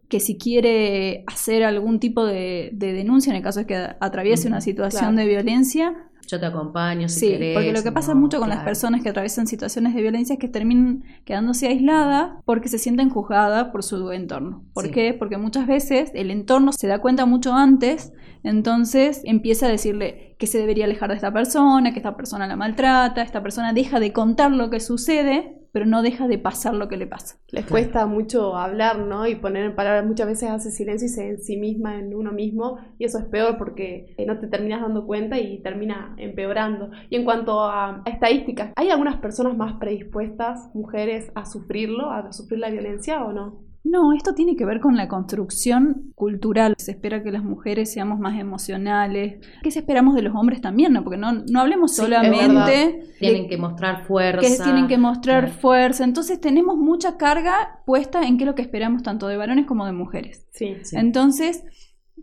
que 0.09 0.21
si 0.21 0.38
quiere 0.38 1.25
hacer 1.27 1.65
algún 1.65 2.00
tipo 2.00 2.25
de, 2.25 2.71
denuncia 2.73 3.31
en 3.31 3.37
el 3.37 3.43
caso 3.43 3.61
de 3.61 3.67
que 3.67 3.77
atraviese 4.00 4.49
una 4.49 4.61
situación 4.61 5.17
de 5.17 5.27
violencia, 5.27 6.09
yo 6.29 6.38
te 6.38 6.45
acompaño 6.45 7.09
si 7.09 7.21
sí, 7.21 7.38
porque 7.55 7.73
lo 7.73 7.83
que 7.83 7.91
pasa 7.91 8.15
mucho 8.15 8.38
con 8.38 8.50
las 8.50 8.62
personas 8.62 9.03
que 9.03 9.09
atraviesan 9.09 9.47
situaciones 9.47 9.95
de 9.95 10.03
violencia 10.03 10.35
es 10.35 10.38
que 10.38 10.49
terminan 10.49 11.03
quedándose 11.25 11.69
aisladas 11.69 12.33
porque 12.45 12.69
se 12.69 12.79
sienten 12.79 13.09
juzgadas 13.09 13.69
por 13.69 13.83
su 13.83 14.12
entorno. 14.12 14.62
¿Por 14.75 14.91
qué? 14.91 15.15
Porque 15.15 15.38
muchas 15.38 15.67
veces 15.67 16.11
el 16.12 16.31
entorno 16.31 16.73
se 16.73 16.87
da 16.87 17.00
cuenta 17.00 17.25
mucho 17.25 17.55
antes, 17.55 18.12
entonces 18.43 19.23
empieza 19.25 19.67
a 19.67 19.71
decirle 19.71 20.37
que 20.38 20.47
se 20.47 20.59
debería 20.59 20.85
alejar 20.85 21.09
de 21.09 21.17
esta 21.17 21.33
persona, 21.33 21.93
que 21.93 21.99
esta 21.99 22.15
persona 22.15 22.47
la 22.47 22.57
maltrata, 22.57 23.23
esta 23.23 23.43
persona 23.43 23.73
deja 23.73 23.99
de 23.99 24.12
contar 24.12 24.50
lo 24.50 24.69
que 24.69 24.81
sucede 24.81 25.58
pero 25.72 25.87
no 25.87 26.02
deja 26.02 26.28
de 26.28 26.38
pasar 26.38 26.75
lo 26.75 26.88
que 26.88 26.96
le 26.96 27.06
pasa. 27.06 27.38
Les 27.50 27.66
cuesta 27.66 28.06
mucho 28.06 28.56
hablar, 28.56 28.98
¿no? 28.98 29.26
Y 29.26 29.34
poner 29.34 29.64
en 29.64 29.75
palabras, 29.75 30.06
muchas 30.06 30.26
veces 30.26 30.50
hace 30.50 30.70
silencio 30.70 31.06
y 31.06 31.10
se 31.10 31.28
en 31.28 31.42
sí 31.42 31.56
misma, 31.56 31.98
en 31.98 32.14
uno 32.14 32.32
mismo, 32.32 32.78
y 32.98 33.04
eso 33.04 33.18
es 33.18 33.25
peor 33.26 33.58
porque 33.58 34.14
eh, 34.16 34.26
no 34.26 34.38
te 34.38 34.46
terminas 34.46 34.80
dando 34.80 35.06
cuenta 35.06 35.38
y 35.38 35.62
termina 35.62 36.14
empeorando. 36.18 36.90
Y 37.10 37.16
en 37.16 37.25
cuanto 37.25 37.62
a 37.64 38.02
estadísticas, 38.06 38.72
¿hay 38.76 38.90
algunas 38.90 39.16
personas 39.16 39.56
más 39.56 39.75
predispuestas, 39.75 40.70
mujeres, 40.75 41.30
a 41.34 41.44
sufrirlo, 41.44 42.10
a 42.10 42.32
sufrir 42.32 42.60
la 42.60 42.70
violencia 42.70 43.25
o 43.25 43.32
no? 43.32 43.67
No, 43.90 44.12
esto 44.12 44.35
tiene 44.35 44.54
que 44.57 44.64
ver 44.64 44.80
con 44.80 44.97
la 44.97 45.09
construcción 45.09 46.12
cultural. 46.14 46.75
Se 46.78 46.90
espera 46.92 47.23
que 47.23 47.30
las 47.33 47.42
mujeres 47.45 47.92
seamos 47.92 48.18
más 48.18 48.38
emocionales. 48.38 49.45
¿Qué 49.62 49.71
se 49.71 49.78
esperamos 49.80 50.14
de 50.14 50.23
los 50.23 50.35
hombres 50.35 50.61
también? 50.61 50.92
¿no? 50.92 51.02
Porque 51.04 51.16
no, 51.18 51.33
no 51.33 51.61
hablemos 51.61 51.92
Sí, 51.95 52.02
solamente 52.02 53.00
Tienen 53.18 53.49
que 53.49 53.57
mostrar 53.57 54.04
fuerza. 54.07 54.40
que 54.40 54.62
tienen 54.62 54.87
que 54.88 54.99
mostrar 54.99 55.45
Claro. 55.47 55.61
fuerza. 55.61 56.04
Entonces 56.04 56.40
tenemos 56.40 56.76
mucha 56.76 57.16
carga 57.16 57.80
puesta 57.87 58.23
en 58.23 58.37
qué 58.37 58.45
es 58.45 58.49
lo 58.49 58.54
que 58.54 58.62
esperamos 58.62 59.02
tanto 59.02 59.26
de 59.28 59.37
varones 59.37 59.66
como 59.66 59.87
de 59.87 59.92
mujeres. 59.92 60.47
Sí. 60.52 60.76
Sí. 60.83 60.97
Entonces, 60.97 61.64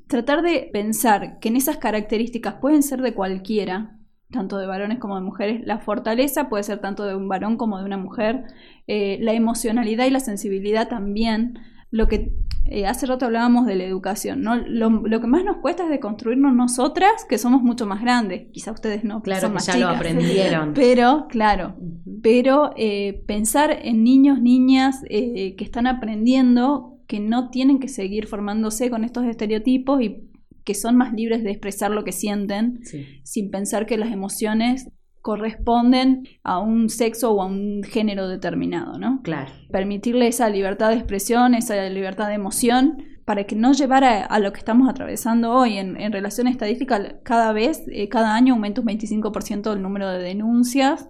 tratar 0.08 0.42
de 0.42 0.70
pensar 0.72 1.40
que 1.40 1.50
en 1.50 1.56
esas 1.56 1.78
características 1.78 2.56
pueden 2.62 2.84
ser 2.84 3.02
de 3.02 3.14
cualquiera, 3.14 3.98
tanto 4.32 4.58
de 4.58 4.68
varones 4.68 5.00
como 5.00 5.16
de 5.16 5.22
mujeres, 5.22 5.62
la 5.66 5.80
fortaleza 5.80 6.50
puede 6.50 6.64
ser 6.64 6.80
tanto 6.80 7.06
de 7.06 7.16
un 7.16 7.28
varón 7.28 7.58
como 7.58 7.78
de 7.80 7.86
una 7.86 7.98
mujer, 7.98 8.44
eh, 8.88 9.18
la 9.22 9.34
emocionalidad 9.34 10.06
y 10.06 10.12
la 10.12 10.20
sensibilidad 10.20 10.88
también, 10.88 11.60
lo 11.92 12.08
que 12.08 12.34
eh, 12.66 12.88
hace 12.88 13.06
rato 13.06 13.26
hablábamos 13.26 13.68
de 13.68 13.76
la 13.76 13.84
educación, 13.84 14.42
¿no? 14.42 14.56
Lo, 14.56 14.90
lo 14.90 15.22
que 15.22 15.28
más 15.28 15.44
nos 15.44 15.58
cuesta 15.58 15.84
es 15.84 15.90
de 15.90 16.00
construirnos 16.00 16.56
nosotras, 16.56 17.26
que 17.30 17.38
somos 17.38 17.62
mucho 17.62 17.86
más 17.86 18.02
grandes, 18.02 18.48
quizá 18.52 18.72
ustedes 18.72 19.04
no, 19.04 19.22
Claro 19.22 19.42
son 19.42 19.54
más 19.54 19.68
ya 19.68 19.78
lo 19.78 19.90
aprendieron. 19.90 20.74
Pero, 20.76 21.28
claro, 21.30 21.76
pero 22.24 22.72
eh, 22.76 23.24
pensar 23.28 23.70
en 23.84 24.04
niños, 24.04 24.42
niñas 24.42 25.04
eh, 25.12 25.56
que 25.56 25.64
están 25.64 25.86
aprendiendo, 25.86 26.98
que 27.06 27.20
no 27.20 27.52
tienen 27.52 27.80
que 27.80 27.88
seguir 27.88 28.26
formándose 28.26 28.90
con 28.90 29.04
estos 29.04 29.26
estereotipos 29.26 30.02
y 30.02 30.32
que 30.66 30.74
son 30.74 30.98
más 30.98 31.14
libres 31.14 31.44
de 31.44 31.52
expresar 31.52 31.92
lo 31.92 32.04
que 32.04 32.12
sienten 32.12 32.80
Sí. 32.84 33.06
sin 33.24 33.50
pensar 33.52 33.86
que 33.86 33.98
las 33.98 34.12
emociones 34.12 34.90
corresponden 35.22 36.24
a 36.44 36.60
un 36.60 36.88
sexo 36.90 37.32
o 37.32 37.42
a 37.42 37.46
un 37.48 37.82
género 37.84 38.28
determinado, 38.28 39.00
¿no? 39.00 39.22
Claro. 39.24 39.52
Permitirle 39.72 40.28
esa 40.28 40.50
libertad 40.50 40.90
de 40.90 40.96
expresión, 40.96 41.56
esa 41.56 41.90
libertad 41.90 42.28
de 42.28 42.36
emoción, 42.36 42.98
para 43.26 43.46
que 43.46 43.56
no 43.56 43.74
llevara 43.74 44.24
a 44.24 44.38
lo 44.40 44.54
que 44.54 44.60
estamos 44.60 44.88
atravesando 44.88 45.52
hoy 45.52 45.78
en, 45.78 46.00
en 46.00 46.12
relación 46.12 46.48
estadística, 46.48 47.18
cada 47.24 47.54
vez, 47.54 47.84
eh, 47.92 48.08
cada 48.08 48.36
año 48.36 48.54
aumenta 48.54 48.82
un 48.82 48.88
25% 48.88 49.74
el 49.74 49.82
número 49.82 50.12
de 50.12 50.20
denuncias 50.20 51.10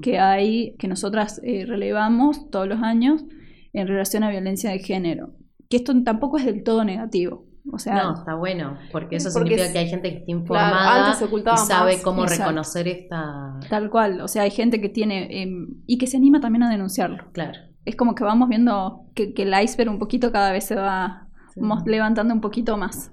que 0.00 0.18
hay, 0.18 0.74
que 0.80 0.88
nosotras 0.88 1.40
eh, 1.44 1.64
relevamos 1.64 2.50
todos 2.50 2.66
los 2.66 2.82
años 2.82 3.24
en 3.72 3.86
relación 3.86 4.24
a 4.24 4.30
violencia 4.30 4.70
de 4.70 4.80
género. 4.80 5.34
Que 5.70 5.76
esto 5.76 5.94
tampoco 6.02 6.36
es 6.38 6.46
del 6.46 6.64
todo 6.64 6.82
negativo. 6.84 7.46
O 7.70 7.78
sea, 7.78 8.02
No, 8.02 8.14
está 8.14 8.34
bueno, 8.34 8.76
porque 8.90 9.16
eso 9.16 9.30
Porque 9.32 9.50
significa 9.50 9.72
que 9.72 9.78
hay 9.78 9.88
gente 9.88 10.10
que 10.10 10.18
está 10.18 10.30
informada 10.30 11.12
y 11.12 11.56
sabe 11.58 11.92
más. 11.94 12.02
cómo 12.02 12.22
Exacto. 12.24 12.44
reconocer 12.44 12.88
esta... 12.88 13.58
tal 13.70 13.88
cual. 13.90 14.20
O 14.20 14.28
sea, 14.28 14.42
hay 14.42 14.50
gente 14.50 14.80
que 14.80 14.88
tiene 14.88 15.42
em, 15.42 15.68
y 15.86 15.98
que 15.98 16.06
se 16.06 16.16
anima 16.16 16.40
también 16.40 16.64
a 16.64 16.70
denunciarlo. 16.70 17.24
Claro. 17.32 17.58
Es 17.84 17.94
como 17.96 18.14
que 18.14 18.24
vamos 18.24 18.48
viendo 18.48 19.06
que, 19.14 19.32
que 19.34 19.42
el 19.42 19.54
iceberg 19.62 19.90
un 19.90 19.98
poquito 19.98 20.32
cada 20.32 20.52
vez 20.52 20.64
se 20.64 20.74
va 20.74 21.28
Sí. 21.54 21.60
levantando 21.86 22.32
un 22.32 22.40
poquito 22.40 22.76
más. 22.76 23.12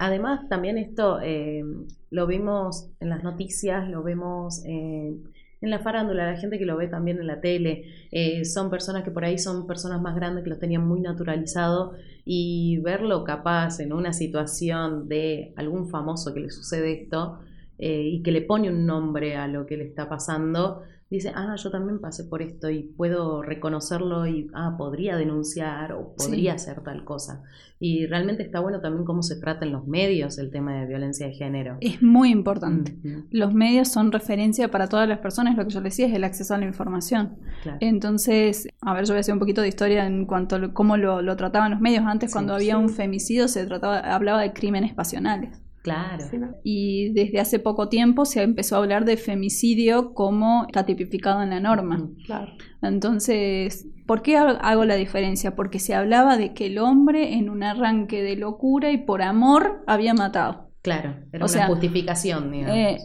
Además, 0.00 0.48
también 0.48 0.76
esto 0.76 1.20
eh, 1.22 1.62
lo 2.10 2.26
vimos 2.26 2.90
en 3.00 3.08
las 3.10 3.22
noticias, 3.22 3.88
lo 3.88 4.02
vemos 4.02 4.64
en, 4.64 5.22
en 5.66 5.70
la 5.70 5.80
farándula, 5.80 6.30
la 6.30 6.38
gente 6.38 6.58
que 6.58 6.64
lo 6.64 6.76
ve 6.76 6.88
también 6.88 7.18
en 7.18 7.26
la 7.26 7.40
tele, 7.40 7.84
eh, 8.10 8.44
son 8.44 8.70
personas 8.70 9.04
que 9.04 9.10
por 9.10 9.24
ahí 9.24 9.38
son 9.38 9.66
personas 9.66 10.00
más 10.00 10.16
grandes 10.16 10.44
que 10.44 10.50
lo 10.50 10.58
tenían 10.58 10.86
muy 10.86 11.00
naturalizado 11.00 11.94
y 12.24 12.78
verlo 12.78 13.24
capaz 13.24 13.80
en 13.80 13.92
una 13.92 14.12
situación 14.12 15.08
de 15.08 15.52
algún 15.56 15.88
famoso 15.88 16.32
que 16.32 16.40
le 16.40 16.50
sucede 16.50 17.02
esto 17.02 17.38
eh, 17.78 18.02
y 18.02 18.22
que 18.22 18.32
le 18.32 18.42
pone 18.42 18.70
un 18.70 18.86
nombre 18.86 19.36
a 19.36 19.46
lo 19.48 19.66
que 19.66 19.76
le 19.76 19.84
está 19.84 20.08
pasando, 20.08 20.82
dice, 21.08 21.30
ah, 21.34 21.54
yo 21.56 21.70
también 21.70 22.00
pasé 22.00 22.24
por 22.24 22.42
esto 22.42 22.68
y 22.68 22.82
puedo 22.96 23.42
reconocerlo 23.42 24.26
y, 24.26 24.48
ah, 24.54 24.74
podría 24.76 25.16
denunciar 25.16 25.92
o 25.92 26.14
Sí. 26.18 26.26
podría 26.28 26.54
hacer 26.54 26.82
tal 26.82 27.04
cosa. 27.04 27.42
Y 27.78 28.06
realmente 28.06 28.42
está 28.42 28.58
bueno 28.60 28.80
también 28.80 29.04
cómo 29.04 29.22
se 29.22 29.38
trata 29.38 29.66
en 29.66 29.72
los 29.72 29.86
medios 29.86 30.38
el 30.38 30.50
tema 30.50 30.74
de 30.80 30.86
violencia 30.86 31.26
de 31.26 31.34
género. 31.34 31.76
Es 31.80 32.02
muy 32.02 32.30
importante. 32.30 32.96
Los 33.30 33.52
medios 33.54 33.88
son 33.88 34.10
referencia 34.12 34.70
para 34.70 34.88
todas 34.88 35.06
las 35.08 35.18
personas, 35.18 35.56
lo 35.56 35.64
que 35.64 35.70
yo 35.74 35.80
les 35.80 35.92
decía 35.92 36.06
es 36.06 36.14
el 36.14 36.24
acceso 36.24 36.54
a 36.54 36.58
la 36.58 36.64
información. 36.66 37.36
claro. 37.62 37.78
Entonces, 37.80 38.66
a 38.80 38.94
ver, 38.94 39.04
yo 39.04 39.12
voy 39.12 39.18
a 39.18 39.20
hacer 39.20 39.34
un 39.34 39.40
poquito 39.40 39.60
de 39.60 39.68
historia 39.68 40.06
en 40.06 40.24
cuanto 40.26 40.56
a 40.56 40.72
cómo 40.72 40.96
lo, 40.96 41.20
lo 41.22 41.36
trataban 41.36 41.70
los 41.70 41.80
medios. 41.80 42.04
Antes, 42.06 42.30
Sí, 42.30 42.34
cuando 42.34 42.54
había 42.54 42.76
sí. 42.76 42.80
un 42.82 42.88
femicidio, 42.88 43.46
se 43.48 43.66
trataba, 43.66 43.98
hablaba 43.98 44.40
de 44.40 44.52
crímenes 44.52 44.94
pasionales. 44.94 45.60
Claro. 45.86 46.24
Sí, 46.28 46.36
¿no? 46.38 46.48
Y 46.64 47.12
desde 47.12 47.38
hace 47.40 47.58
poco 47.60 47.88
tiempo 47.88 48.24
se 48.24 48.42
empezó 48.42 48.74
a 48.74 48.78
hablar 48.78 49.04
de 49.04 49.16
femicidio 49.16 50.14
como 50.14 50.64
está 50.66 50.84
tipificado 50.84 51.42
en 51.42 51.50
la 51.50 51.60
norma. 51.60 52.10
Claro. 52.26 52.52
Entonces, 52.82 53.86
¿por 54.06 54.22
qué 54.22 54.36
ha- 54.36 54.50
hago 54.50 54.84
la 54.84 54.96
diferencia? 54.96 55.54
Porque 55.54 55.78
se 55.78 55.94
hablaba 55.94 56.36
de 56.36 56.54
que 56.54 56.66
el 56.66 56.78
hombre 56.78 57.34
en 57.34 57.48
un 57.50 57.62
arranque 57.62 58.22
de 58.22 58.34
locura 58.36 58.90
y 58.90 58.98
por 58.98 59.22
amor 59.22 59.84
había 59.86 60.12
matado. 60.14 60.70
Claro, 60.82 61.10
era 61.32 61.44
O 61.44 61.46
una 61.46 61.48
sea, 61.48 61.66
justificación, 61.68 62.50
digamos. 62.50 62.76
Eh, 62.76 62.96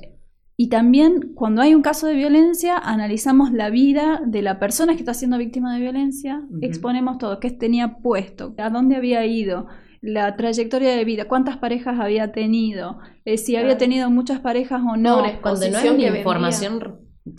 y 0.57 0.69
también 0.69 1.33
cuando 1.35 1.61
hay 1.61 1.73
un 1.75 1.81
caso 1.81 2.07
de 2.07 2.13
violencia, 2.15 2.77
analizamos 2.77 3.51
la 3.51 3.69
vida 3.69 4.21
de 4.25 4.41
la 4.41 4.59
persona 4.59 4.93
que 4.93 4.99
está 4.99 5.13
siendo 5.13 5.37
víctima 5.37 5.73
de 5.73 5.81
violencia, 5.81 6.41
exponemos 6.61 7.17
todo, 7.17 7.39
qué 7.39 7.49
tenía 7.51 7.97
puesto, 7.97 8.53
a 8.57 8.69
dónde 8.69 8.95
había 8.95 9.25
ido, 9.25 9.67
la 10.01 10.35
trayectoria 10.35 10.95
de 10.95 11.05
vida, 11.05 11.27
cuántas 11.27 11.57
parejas 11.57 11.99
había 11.99 12.31
tenido, 12.31 12.99
eh, 13.25 13.37
si 13.37 13.55
había 13.55 13.77
tenido 13.77 14.09
muchas 14.09 14.39
parejas 14.39 14.81
o 14.81 14.97
no. 14.97 15.21
No, 15.21 15.41
Cuando 15.41 15.59
no 15.69 15.77
es 15.77 15.83
vendía. 15.83 16.17
información 16.17 16.79
re- 16.79 16.93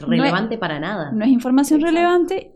relevante 0.07 0.59
para 0.59 0.79
nada. 0.79 1.11
No 1.13 1.25
es 1.25 1.31
información 1.31 1.81
Exacto. 1.81 1.97
relevante 1.97 2.55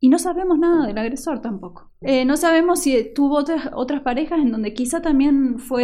y 0.00 0.10
no 0.10 0.18
sabemos 0.18 0.58
nada 0.58 0.86
del 0.86 0.98
agresor 0.98 1.40
tampoco. 1.40 1.90
Eh, 2.02 2.24
no 2.24 2.36
sabemos 2.36 2.80
si 2.82 3.12
tuvo 3.14 3.38
otras, 3.38 3.70
otras 3.74 4.02
parejas 4.02 4.38
en 4.40 4.52
donde 4.52 4.74
quizá 4.74 5.00
también 5.00 5.58
fue, 5.58 5.82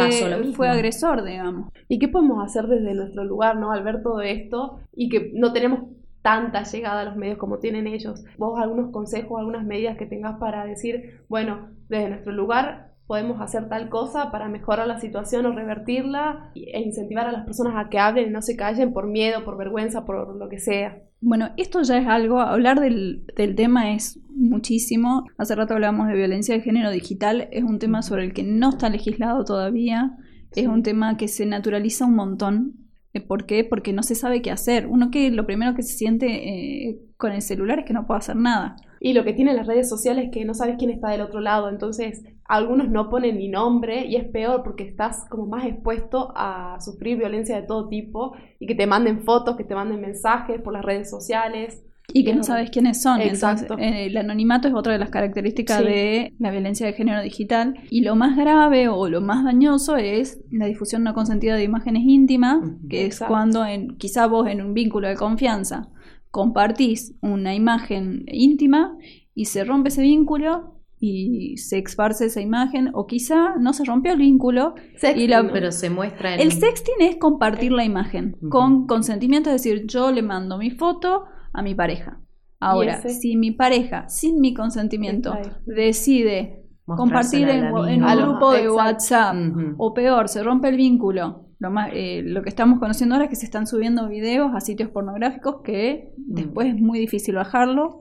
fue 0.53 0.69
agresor, 0.69 1.23
digamos. 1.25 1.69
¿Y 1.89 1.97
qué 1.99 2.07
podemos 2.07 2.43
hacer 2.45 2.67
desde 2.67 2.93
nuestro 2.93 3.23
lugar, 3.25 3.57
¿no? 3.57 3.71
Al 3.71 3.83
ver 3.83 4.01
todo 4.03 4.21
esto 4.21 4.79
y 4.95 5.09
que 5.09 5.31
no 5.33 5.51
tenemos 5.53 5.89
tanta 6.21 6.63
llegada 6.63 7.01
a 7.01 7.05
los 7.05 7.15
medios 7.17 7.37
como 7.37 7.59
tienen 7.59 7.87
ellos. 7.87 8.23
Vos 8.37 8.59
algunos 8.59 8.91
consejos, 8.91 9.39
algunas 9.39 9.65
medidas 9.65 9.97
que 9.97 10.05
tengas 10.05 10.37
para 10.39 10.65
decir, 10.65 11.21
bueno, 11.27 11.69
desde 11.89 12.09
nuestro 12.09 12.31
lugar 12.31 12.93
podemos 13.07 13.39
hacer 13.39 13.69
tal 13.69 13.89
cosa 13.89 14.31
para 14.31 14.49
mejorar 14.49 14.87
la 14.87 14.99
situación 14.99 15.45
o 15.45 15.51
revertirla 15.51 16.51
e 16.55 16.81
incentivar 16.81 17.27
a 17.27 17.31
las 17.31 17.45
personas 17.45 17.73
a 17.77 17.89
que 17.89 17.99
hablen 17.99 18.29
y 18.29 18.31
no 18.31 18.41
se 18.41 18.55
callen 18.55 18.93
por 18.93 19.07
miedo, 19.07 19.43
por 19.45 19.57
vergüenza, 19.57 20.05
por 20.05 20.35
lo 20.35 20.49
que 20.49 20.59
sea. 20.59 21.03
Bueno, 21.21 21.49
esto 21.57 21.81
ya 21.83 21.97
es 21.97 22.07
algo, 22.07 22.39
hablar 22.39 22.79
del, 22.79 23.25
del 23.35 23.55
tema 23.55 23.93
es 23.93 24.19
muchísimo. 24.29 25.25
Hace 25.37 25.55
rato 25.55 25.75
hablábamos 25.75 26.07
de 26.07 26.15
violencia 26.15 26.55
de 26.55 26.61
género 26.61 26.91
digital, 26.91 27.47
es 27.51 27.63
un 27.63 27.79
tema 27.79 28.01
sobre 28.01 28.25
el 28.25 28.33
que 28.33 28.43
no 28.43 28.69
está 28.69 28.89
legislado 28.89 29.43
todavía, 29.43 30.17
es 30.55 30.67
un 30.67 30.83
tema 30.83 31.17
que 31.17 31.27
se 31.27 31.45
naturaliza 31.45 32.05
un 32.05 32.15
montón. 32.15 32.73
Eh, 33.13 33.21
¿Por 33.21 33.45
qué? 33.45 33.63
Porque 33.63 33.93
no 33.93 34.03
se 34.03 34.15
sabe 34.15 34.41
qué 34.41 34.51
hacer. 34.51 34.87
Uno 34.87 35.11
que 35.11 35.31
lo 35.31 35.45
primero 35.45 35.75
que 35.75 35.83
se 35.83 35.95
siente 35.95 36.27
eh, 36.27 36.99
con 37.17 37.31
el 37.31 37.41
celular 37.41 37.79
es 37.79 37.85
que 37.85 37.93
no 37.93 38.07
puede 38.07 38.19
hacer 38.19 38.35
nada. 38.35 38.75
Y 38.99 39.13
lo 39.13 39.23
que 39.23 39.33
tienen 39.33 39.55
las 39.55 39.67
redes 39.67 39.87
sociales 39.89 40.25
es 40.25 40.31
que 40.31 40.45
no 40.45 40.53
sabes 40.53 40.75
quién 40.77 40.89
está 40.89 41.09
del 41.09 41.21
otro 41.21 41.39
lado, 41.39 41.69
entonces 41.69 42.23
algunos 42.47 42.89
no 42.89 43.09
ponen 43.09 43.37
ni 43.37 43.47
nombre 43.47 44.05
y 44.05 44.15
es 44.17 44.25
peor 44.25 44.61
porque 44.63 44.83
estás 44.83 45.25
como 45.29 45.47
más 45.47 45.65
expuesto 45.65 46.31
a 46.35 46.77
sufrir 46.79 47.17
violencia 47.17 47.55
de 47.55 47.63
todo 47.63 47.87
tipo 47.87 48.33
y 48.59 48.67
que 48.67 48.75
te 48.75 48.85
manden 48.87 49.23
fotos, 49.23 49.57
que 49.57 49.63
te 49.63 49.73
manden 49.75 50.01
mensajes 50.01 50.61
por 50.61 50.73
las 50.73 50.85
redes 50.85 51.09
sociales. 51.09 51.81
Y 52.13 52.23
que 52.23 52.35
no 52.35 52.43
sabes 52.43 52.69
quiénes 52.69 53.01
son. 53.01 53.19
Exacto. 53.19 53.73
Entonces, 53.73 53.93
eh, 53.93 54.05
el 54.05 54.17
anonimato 54.17 54.67
es 54.67 54.75
otra 54.75 54.93
de 54.93 54.99
las 54.99 55.09
características 55.09 55.79
Sí. 55.79 55.85
de 55.85 56.33
la 56.37 56.51
violencia 56.51 56.85
de 56.85 56.93
género 56.93 57.23
digital. 57.23 57.73
Y 57.89 58.01
lo 58.01 58.15
más 58.15 58.37
grave 58.37 58.89
o 58.89 59.09
lo 59.09 59.21
más 59.21 59.43
dañoso 59.43 59.97
es 59.97 60.43
la 60.51 60.67
difusión 60.67 61.03
no 61.03 61.15
consentida 61.15 61.55
de 61.55 61.63
imágenes 61.63 62.03
íntimas, 62.05 62.59
que 62.87 63.01
es 63.01 63.15
Exacto. 63.15 63.33
cuando 63.33 63.65
en, 63.65 63.97
quizá 63.97 64.27
vos 64.27 64.47
en 64.47 64.61
un 64.61 64.75
vínculo 64.75 65.07
de 65.07 65.15
confianza 65.15 65.89
compartís 66.29 67.15
una 67.21 67.55
imagen 67.55 68.25
íntima 68.27 68.95
y 69.33 69.45
se 69.45 69.63
rompe 69.63 69.89
ese 69.89 70.01
vínculo 70.03 70.74
y 70.99 71.57
se 71.57 71.77
esparce 71.79 72.25
esa 72.25 72.41
imagen 72.41 72.89
o 72.93 73.05
quizá 73.05 73.55
no 73.59 73.73
se 73.73 73.83
rompió 73.83 74.13
el 74.13 74.19
vínculo 74.19 74.75
Sexting, 74.97 75.23
Y 75.23 75.27
la-. 75.27 75.47
Pero 75.51 75.71
se 75.71 75.89
muestra 75.89 76.35
en... 76.35 76.39
el 76.39 76.51
sexting 76.51 77.01
es 77.01 77.17
compartir 77.17 77.71
la 77.71 77.83
imagen 77.83 78.37
con 78.49 78.87
consentimiento, 78.87 79.49
es 79.49 79.63
decir, 79.63 79.85
yo 79.85 80.11
le 80.11 80.21
mando 80.21 80.57
mi 80.57 80.71
foto 80.71 81.25
a 81.53 81.61
mi 81.61 81.75
pareja. 81.75 82.19
Ahora, 82.59 83.01
si 83.01 83.35
mi 83.35 83.51
pareja, 83.51 84.07
sin 84.09 84.39
mi 84.39 84.53
consentimiento, 84.53 85.33
decide 85.65 86.63
compartir 86.85 87.47
en, 87.49 87.65
un 87.65 88.17
grupo 88.17 88.51
de 88.53 88.59
Exacto. 88.59 88.75
WhatsApp, 88.75 89.35
o 89.77 89.93
peor, 89.93 90.29
se 90.29 90.41
rompe 90.41 90.69
el 90.69 90.77
vínculo, 90.77 91.49
lo, 91.59 91.71
más, 91.71 91.89
eh, 91.93 92.21
lo 92.25 92.41
que 92.41 92.49
estamos 92.49 92.79
conociendo 92.79 93.15
ahora 93.15 93.25
es 93.25 93.29
que 93.29 93.35
se 93.35 93.45
están 93.45 93.67
subiendo 93.67 94.07
videos 94.07 94.51
a 94.55 94.61
sitios 94.61 94.89
pornográficos 94.89 95.61
que 95.63 96.15
Mm. 96.25 96.33
después 96.35 96.67
es 96.67 96.81
muy 96.81 96.99
difícil 96.99 97.35
bajarlo. 97.35 97.99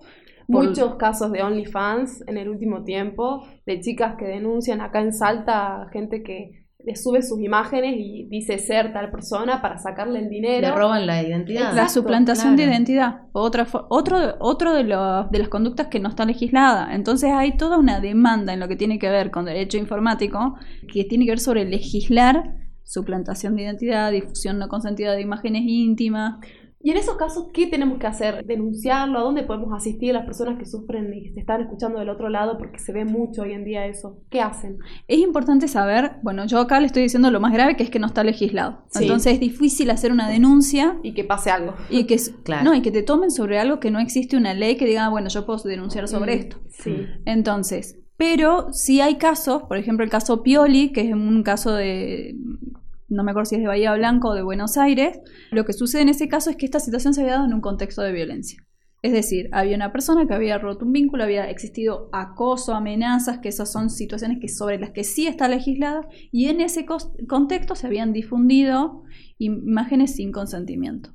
Muchos 0.49 0.95
casos 0.97 1.33
de 1.33 1.43
OnlyFans 1.43 2.25
en 2.27 2.37
el 2.39 2.49
último 2.49 2.85
tiempo, 2.85 3.47
de 3.67 3.81
chicas 3.81 4.15
que 4.19 4.27
denuncian 4.27 4.81
acá 4.81 5.01
en 5.01 5.13
Salta, 5.13 5.89
gente 5.93 6.23
que 6.23 6.65
le 6.87 6.97
sube 6.97 7.23
sus 7.23 7.41
imágenes 7.41 7.95
y 7.97 8.29
dice 8.29 8.59
ser 8.59 8.93
tal 8.93 9.11
persona 9.11 9.63
para 9.63 9.79
sacarle 9.79 10.19
el 10.19 10.29
dinero. 10.29 10.69
Le 10.69 10.75
roban 10.75 11.07
la 11.07 11.23
identidad. 11.23 11.73
la 11.73 11.89
suplantación 11.89 12.57
de 12.57 12.65
identidad. 12.65 13.23
Otra, 13.33 13.67
otro 13.89 14.19
otro 14.39 14.75
de, 14.75 14.85
los- 14.85 15.31
de 15.31 15.39
las 15.39 15.49
conductas 15.49 15.87
que 15.87 15.99
no 15.99 16.11
está 16.11 16.27
legislada. 16.27 16.95
Entonces 16.95 17.31
hay 17.33 17.57
toda 17.57 17.79
una 17.79 18.01
demanda 18.01 18.53
en 18.53 18.61
lo 18.61 18.69
que 18.69 18.77
tiene 18.77 18.99
que 18.99 19.09
ver 19.09 19.31
con 19.31 19.47
derecho 19.47 19.79
informático, 19.79 20.57
que 20.93 21.05
tiene 21.05 21.25
que 21.25 21.31
ver 21.31 21.41
sobre 21.41 21.65
legislar 21.65 22.55
suplantación 22.83 23.57
de 23.57 23.63
identidad, 23.63 24.13
difusión 24.13 24.59
no 24.59 24.69
consentida 24.69 25.13
de 25.15 25.23
imágenes 25.23 25.63
íntimas. 25.65 26.37
Y 26.85 26.91
en 26.91 26.99
esos 26.99 27.17
casos, 27.17 27.47
¿qué 27.55 27.67
tenemos 27.67 27.99
que 27.99 28.07
hacer? 28.07 28.45
¿Denunciarlo? 28.45 29.19
¿A 29.19 29.23
dónde 29.23 29.43
podemos 29.43 29.73
asistir 29.73 30.11
a 30.11 30.19
las 30.19 30.27
personas 30.27 30.59
que 30.59 30.67
sufren 30.67 31.15
y 31.15 31.31
se 31.33 31.41
están 31.41 31.63
escuchando 31.63 31.99
del 31.99 32.11
otro 32.11 32.29
lado? 32.29 32.59
Porque 32.59 32.79
se 32.79 32.93
ve 32.93 33.07
mucho 33.07 33.41
hoy 33.43 33.53
en 33.53 33.65
día 33.65 33.87
eso. 33.87 34.19
¿Qué 34.29 34.43
hacen? 34.43 34.77
Es 35.09 35.19
importante 35.19 35.67
saber, 35.67 36.17
bueno, 36.23 36.45
yo 36.47 36.59
acá 36.59 36.79
le 36.81 36.87
estoy 36.87 37.03
diciendo 37.05 37.31
lo 37.31 37.41
más 37.41 37.55
grave 37.55 37.75
que 37.77 37.85
es 37.85 37.91
que 37.91 37.99
no 37.99 38.07
está 38.07 38.23
legislado. 38.23 38.85
Sí. 38.91 39.05
Entonces 39.05 39.33
es 39.33 39.41
difícil 39.41 39.91
hacer 39.91 40.13
una 40.13 40.29
denuncia 40.29 40.99
Y 41.03 41.15
que 41.15 41.25
pase 41.25 41.51
algo. 41.51 41.75
y 41.89 42.05
que, 42.05 42.19
Claro. 42.45 42.65
no, 42.65 42.75
y 42.75 42.83
que 42.83 42.91
te 42.91 43.03
tomen 43.03 43.31
sobre 43.31 43.59
algo 43.59 43.81
que 43.81 43.91
no 43.91 43.99
existe 43.99 44.37
una 44.37 44.53
ley 44.53 44.77
que 44.77 44.85
diga, 44.85 45.07
"Ah, 45.07 45.09
bueno, 45.09 45.31
yo 45.31 45.47
puedo 45.47 45.63
denunciar 45.63 46.07
sobre 46.07 46.37
Mm, 46.37 46.39
esto. 46.39 46.57
Sí. 46.69 46.97
Entonces, 47.25 47.99
pero 48.19 48.73
si 48.75 49.01
hay 49.01 49.15
casos, 49.17 49.63
por 49.63 49.79
ejemplo 49.79 50.05
el 50.05 50.11
caso 50.11 50.43
Pioli, 50.43 50.93
que 50.93 51.01
es 51.09 51.15
un 51.15 51.43
caso 51.43 51.73
de, 51.73 52.37
no 53.09 53.25
me 53.25 53.31
acuerdo 53.31 53.47
si 53.47 53.57
es 53.57 53.61
de 53.63 53.69
Bahía 53.69 53.95
Blanco 53.95 54.29
o 54.29 54.35
de 54.35 54.43
Buenos 54.43 54.77
Aires, 54.77 55.19
lo 55.51 55.65
que 55.65 55.73
sucede 55.73 56.03
en 56.03 56.09
ese 56.09 56.29
caso 56.29 56.51
es 56.51 56.57
que 56.57 56.67
esta 56.67 56.81
situación 56.81 57.15
se 57.15 57.23
había 57.23 57.35
dado 57.35 57.47
en 57.47 57.55
un 57.55 57.61
contexto 57.61 58.03
de 58.03 58.13
violencia. 58.13 58.65
Es 59.03 59.13
decir, 59.13 59.51
había 59.53 59.77
una 59.77 59.93
persona 59.93 60.27
que 60.27 60.33
había 60.33 60.57
roto 60.57 60.87
un 60.87 60.93
vínculo, 60.93 61.25
había 61.25 61.51
existido 61.51 62.09
acoso, 62.13 62.75
amenazas, 62.75 63.39
que 63.41 63.51
esas 63.51 63.71
son 63.71 63.91
situaciones 63.91 64.39
que 64.41 64.49
sobre 64.49 64.79
las 64.79 64.93
que 64.93 65.05
sí 65.05 65.27
está 65.27 65.47
legislada, 65.47 66.09
y 66.33 66.47
en 66.49 66.63
ese 66.63 66.87
contexto 67.29 67.75
se 67.75 67.87
habían 67.87 68.15
difundido 68.15 69.03
imágenes 69.37 70.17
sin 70.17 70.33
consentimiento. 70.33 71.11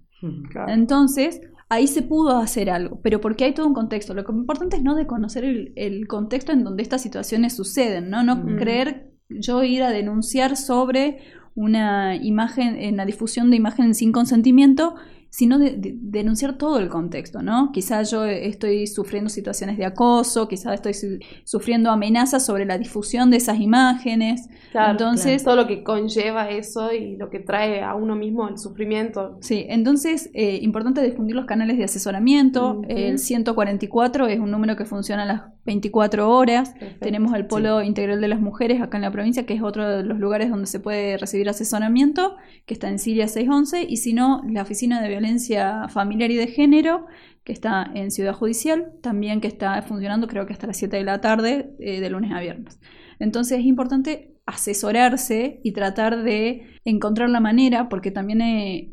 Claro. 0.51 0.71
Entonces, 0.71 1.41
ahí 1.67 1.87
se 1.87 2.03
pudo 2.03 2.37
hacer 2.37 2.69
algo, 2.69 2.99
pero 3.01 3.21
porque 3.21 3.45
hay 3.45 3.55
todo 3.55 3.65
un 3.65 3.73
contexto. 3.73 4.13
Lo 4.13 4.23
que 4.23 4.33
importante 4.33 4.75
es 4.77 4.83
no 4.83 4.93
de 4.93 5.07
conocer 5.07 5.43
el, 5.43 5.73
el 5.75 6.07
contexto 6.07 6.51
en 6.51 6.63
donde 6.63 6.83
estas 6.83 7.01
situaciones 7.01 7.55
suceden, 7.55 8.11
¿no? 8.11 8.23
No 8.23 8.35
Mm. 8.35 8.57
creer 8.57 9.09
yo 9.29 9.63
ir 9.63 9.83
a 9.83 9.91
denunciar 9.91 10.57
sobre 10.57 11.19
una 11.59 12.15
imagen, 12.15 12.75
en 12.77 12.95
la 12.97 13.05
difusión 13.05 13.49
de 13.51 13.57
imagen 13.57 13.93
sin 13.93 14.11
consentimiento, 14.11 14.95
sino 15.31 15.59
de, 15.59 15.71
de- 15.77 15.93
denunciar 15.95 16.57
todo 16.57 16.79
el 16.79 16.89
contexto, 16.89 17.43
¿no? 17.43 17.71
Quizás 17.71 18.09
yo 18.09 18.25
estoy 18.25 18.87
sufriendo 18.87 19.29
situaciones 19.29 19.77
de 19.77 19.85
acoso, 19.85 20.47
quizás 20.47 20.73
estoy 20.73 20.95
su- 20.95 21.19
sufriendo 21.43 21.91
amenazas 21.91 22.43
sobre 22.43 22.65
la 22.65 22.79
difusión 22.79 23.29
de 23.29 23.37
esas 23.37 23.59
imágenes. 23.59 24.47
Claro, 24.71 24.91
Entonces, 24.93 25.43
todo 25.43 25.55
lo 25.55 25.67
que 25.67 25.83
conlleva 25.83 26.49
eso 26.49 26.91
y 26.93 27.15
lo 27.17 27.29
que 27.29 27.39
trae 27.39 27.83
a 27.83 27.93
uno 27.93 28.15
mismo 28.15 28.47
el 28.49 28.57
sufrimiento. 28.57 29.37
Sí, 29.41 29.65
entonces, 29.69 30.31
eh, 30.33 30.57
importante 30.63 31.01
difundir 31.03 31.35
los 31.35 31.45
canales 31.45 31.77
de 31.77 31.83
asesoramiento. 31.83 32.81
El 32.87 33.19
144 33.19 34.25
es 34.27 34.39
un 34.39 34.49
número 34.49 34.75
que 34.75 34.85
funciona 34.85 35.23
a 35.23 35.25
las 35.27 35.41
24 35.69 36.29
horas. 36.29 36.69
Perfecto. 36.71 37.05
Tenemos 37.05 37.33
el 37.35 37.45
Polo 37.45 37.81
Integral 37.83 38.19
de 38.21 38.27
las 38.27 38.41
Mujeres 38.41 38.81
acá 38.81 38.97
en 38.97 39.03
la 39.03 39.11
provincia, 39.11 39.45
que 39.45 39.53
es 39.53 39.61
otro 39.61 39.87
de 39.87 40.03
los 40.03 40.17
lugares 40.19 40.49
donde 40.49 40.65
se 40.67 40.79
puede 40.79 41.17
recibir 41.17 41.47
asesoramiento, 41.49 42.35
que 42.65 42.73
está 42.73 42.89
en 42.89 42.99
Siria 42.99 43.27
611. 43.27 43.85
Y 43.87 43.97
si 43.97 44.13
no, 44.13 44.41
la 44.49 44.61
Oficina 44.63 45.01
de 45.01 45.09
Violencia 45.09 45.87
Familiar 45.89 46.31
y 46.31 46.35
de 46.35 46.47
Género, 46.47 47.05
que 47.43 47.53
está 47.53 47.89
en 47.93 48.11
Ciudad 48.11 48.33
Judicial, 48.33 48.91
también 49.01 49.39
que 49.41 49.47
está 49.47 49.81
funcionando 49.83 50.27
creo 50.27 50.45
que 50.45 50.53
hasta 50.53 50.67
las 50.67 50.77
7 50.77 50.97
de 50.97 51.03
la 51.03 51.21
tarde, 51.21 51.71
eh, 51.79 51.99
de 52.01 52.09
lunes 52.09 52.31
a 52.31 52.39
viernes. 52.39 52.79
Entonces 53.19 53.59
es 53.59 53.65
importante 53.65 54.33
asesorarse 54.45 55.59
y 55.63 55.71
tratar 55.73 56.23
de 56.23 56.63
encontrar 56.85 57.29
la 57.29 57.39
manera, 57.39 57.89
porque 57.89 58.11
también 58.11 58.41
eh, 58.41 58.91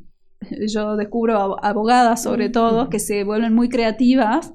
yo 0.68 0.97
descubro 0.97 1.35
ab- 1.38 1.59
abogadas 1.62 2.22
sobre 2.22 2.48
todo 2.51 2.88
que 2.90 2.98
se 2.98 3.24
vuelven 3.24 3.55
muy 3.55 3.68
creativas 3.68 4.53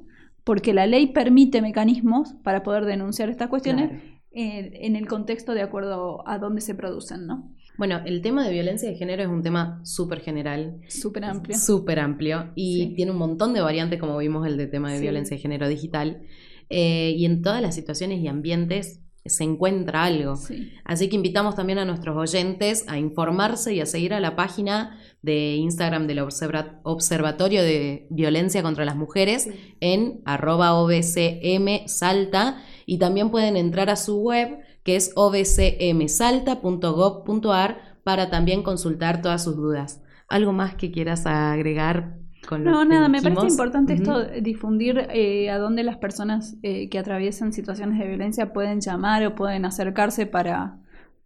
porque 0.52 0.74
la 0.74 0.86
ley 0.86 1.08
permite 1.14 1.62
mecanismos 1.62 2.34
para 2.44 2.62
poder 2.62 2.84
denunciar 2.84 3.30
estas 3.30 3.48
cuestiones 3.48 3.88
Claro. 3.90 4.04
eh, 4.34 4.72
en 4.86 4.98
el 4.98 5.08
contexto 5.08 5.54
de 5.54 5.62
acuerdo 5.62 6.28
a 6.28 6.40
dónde 6.40 6.60
se 6.60 6.76
producen, 6.76 7.26
¿no? 7.26 7.54
Bueno, 7.78 8.02
el 8.06 8.22
tema 8.22 8.46
de 8.46 8.52
violencia 8.52 8.90
de 8.90 8.96
género 8.98 9.24
es 9.24 9.30
un 9.30 9.44
tema 9.44 9.80
súper 9.86 10.20
general, 10.20 10.82
Súper 10.90 11.24
amplio. 11.24 11.58
súper 11.58 12.00
amplio 12.02 12.52
y 12.54 12.88
Sí. 12.90 12.94
tiene 12.98 13.12
un 13.14 13.18
montón 13.18 13.54
de 13.54 13.62
variantes, 13.62 13.98
como 13.98 14.18
vimos 14.18 14.46
el 14.46 14.58
de 14.58 14.68
tema 14.68 14.90
de 14.92 14.98
Sí. 14.98 15.04
violencia 15.04 15.38
de 15.38 15.42
género 15.42 15.70
digital. 15.70 16.22
Eh, 16.70 17.14
y 17.16 17.24
en 17.26 17.42
todas 17.42 17.62
las 17.62 17.74
situaciones 17.74 18.20
y 18.20 18.28
ambientes 18.28 19.01
se 19.26 19.44
encuentra 19.44 20.04
algo. 20.04 20.36
Sí. 20.36 20.72
Así 20.84 21.10
que 21.10 21.16
invitamos 21.16 21.56
también 21.56 21.80
a 21.80 21.86
nuestros 21.86 22.18
oyentes 22.18 22.86
a 22.88 22.98
informarse 22.98 23.74
y 23.74 23.80
a 23.80 23.86
seguir 23.86 24.14
a 24.14 24.20
la 24.20 24.36
página 24.36 24.98
de 25.22 25.56
Instagram 25.56 26.08
del 26.08 26.20
Observa- 26.20 26.80
Observatorio 26.84 27.62
de 27.62 28.08
Violencia 28.10 28.64
contra 28.64 28.86
las 28.86 28.96
Mujeres 28.96 29.44
Sí. 29.44 29.76
en 29.80 30.22
arroba 30.26 30.74
obcm 30.74 31.88
salta 31.88 32.62
y 32.86 32.98
también 32.98 33.30
pueden 33.30 33.58
entrar 33.58 33.90
a 33.90 33.96
su 33.96 34.20
web 34.22 34.58
que 34.84 34.96
es 34.96 35.12
obcmsalta.gov.ar 35.16 37.98
para 38.04 38.30
también 38.30 38.64
consultar 38.64 39.22
todas 39.22 39.44
sus 39.44 39.56
dudas. 39.56 40.02
¿Algo 40.28 40.54
más 40.54 40.76
que 40.76 40.92
quieras 40.92 41.26
agregar 41.26 42.18
con 42.47 42.63
lo 42.63 42.71
No, 42.71 42.80
que 42.82 42.88
nada, 42.89 43.08
me 43.08 43.21
parece 43.21 43.47
importante 43.47 43.93
esto, 43.93 44.25
difundir 44.41 45.08
eh, 45.13 45.49
a 45.49 45.58
dónde 45.58 45.84
las 45.84 45.97
personas 45.97 46.58
eh, 46.63 46.89
que 46.89 46.97
atraviesan 46.99 47.54
situaciones 47.54 47.99
de 47.99 48.08
violencia 48.08 48.51
pueden 48.54 48.82
llamar 48.82 49.25
o 49.25 49.36
pueden 49.36 49.65
acercarse 49.65 50.25
para, 50.25 50.77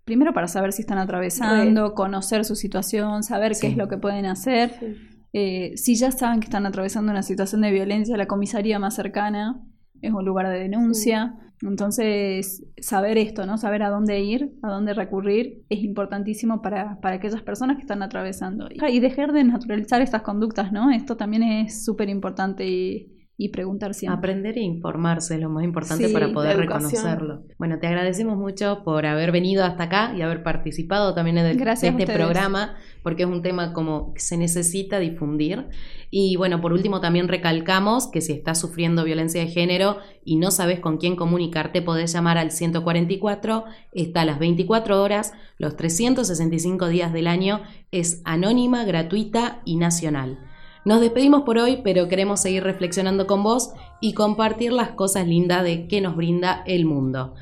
primero 0.04 0.34
para 0.34 0.48
saber 0.48 0.74
si 0.74 0.82
están 0.82 0.98
atravesando, 0.98 1.94
conocer 1.94 2.46
su 2.46 2.56
situación, 2.56 3.24
saber 3.24 3.56
Sí. 3.56 3.62
qué 3.62 3.68
es 3.68 3.78
lo 3.78 3.88
que 3.88 3.98
pueden 3.98 4.26
hacer. 4.26 4.72
Sí. 4.80 4.96
Eh, 5.34 5.74
si 5.76 5.96
ya 5.96 6.12
saben 6.12 6.40
que 6.40 6.46
están 6.46 6.66
atravesando 6.66 7.12
una 7.12 7.24
situación 7.24 7.62
de 7.62 7.72
violencia, 7.72 8.16
la 8.18 8.26
comisaría 8.28 8.80
más 8.80 8.96
cercana 8.96 9.62
es 10.02 10.14
un 10.14 10.24
lugar 10.26 10.48
de 10.50 10.60
denuncia. 10.60 11.36
Entonces, 11.62 12.64
saber 12.78 13.18
esto, 13.18 13.46
¿no? 13.46 13.58
Saber 13.58 13.84
a 13.84 13.90
dónde 13.90 14.20
ir, 14.22 14.54
a 14.62 14.70
dónde 14.70 14.94
recurrir, 14.94 15.64
es 15.70 15.80
importantísimo 15.80 16.62
para, 16.62 17.00
para 17.02 17.16
aquellas 17.16 17.42
personas 17.42 17.78
que 17.78 17.82
están 17.82 18.04
atravesando. 18.04 18.68
Y 18.72 19.00
dejar 19.00 19.32
de 19.32 19.44
naturalizar 19.44 20.02
estas 20.02 20.22
conductas, 20.22 20.72
¿no? 20.72 20.92
Esto 20.92 21.18
también 21.18 21.44
es 21.44 21.86
súper 21.86 22.10
importante 22.10 22.68
y, 22.68 23.15
y 23.38 23.50
preguntar 23.50 23.94
siempre. 23.94 24.18
Aprender 24.18 24.58
e 24.58 24.62
informarse 24.62 25.36
es 25.36 25.42
lo 25.42 25.50
más 25.50 25.64
importante 25.64 26.08
Sí, 26.08 26.14
para 26.14 26.32
poder 26.32 26.56
reconocerlo. 26.58 27.44
Bueno, 27.58 27.80
te 27.80 27.88
agradecemos 27.88 28.38
mucho 28.38 28.82
por 28.86 29.06
haber 29.06 29.32
venido 29.34 29.66
hasta 29.66 29.84
acá 29.84 30.14
y 30.16 30.22
haber 30.22 30.42
participado 30.42 31.14
también 31.14 31.36
de, 31.36 31.54
Gracias 31.56 31.96
de 31.96 32.04
este 32.04 32.14
programa, 32.14 32.76
porque 33.04 33.24
es 33.24 33.30
un 33.30 33.42
tema 33.42 33.74
como 33.74 34.14
que 34.14 34.22
se 34.22 34.38
necesita 34.38 35.00
difundir. 35.00 35.68
Y 36.10 36.38
bueno, 36.38 36.62
por 36.62 36.72
último 36.72 37.02
también 37.02 37.28
recalcamos 37.28 38.08
que 38.08 38.22
si 38.22 38.32
estás 38.32 38.60
sufriendo 38.60 39.04
violencia 39.04 39.42
de 39.42 39.48
género 39.48 39.98
y 40.24 40.38
no 40.38 40.50
sabes 40.50 40.80
con 40.80 40.98
quién 40.98 41.18
comunicarte, 41.18 41.82
podés 41.82 42.14
llamar 42.14 42.38
al 42.38 42.52
144, 42.52 43.66
está 43.92 44.22
a 44.22 44.26
las 44.26 44.40
24 44.40 45.02
horas, 45.02 45.34
los 45.58 45.76
365 45.76 46.88
días 46.88 47.12
del 47.12 47.28
año, 47.28 47.62
es 47.92 48.22
anónima, 48.24 48.86
gratuita 48.86 49.62
y 49.66 49.76
nacional. 49.76 50.40
Nos 50.86 51.02
despedimos 51.02 51.42
por 51.42 51.58
hoy, 51.58 51.82
pero 51.84 52.08
queremos 52.08 52.40
seguir 52.40 52.64
reflexionando 52.64 53.26
con 53.26 53.42
vos 53.42 53.72
y 54.02 54.14
compartir 54.14 54.72
las 54.72 54.90
cosas 54.90 55.28
lindas 55.28 55.64
de 55.64 55.88
que 55.88 56.00
nos 56.00 56.16
brinda 56.16 56.64
el 56.68 56.86
mundo. 56.86 57.34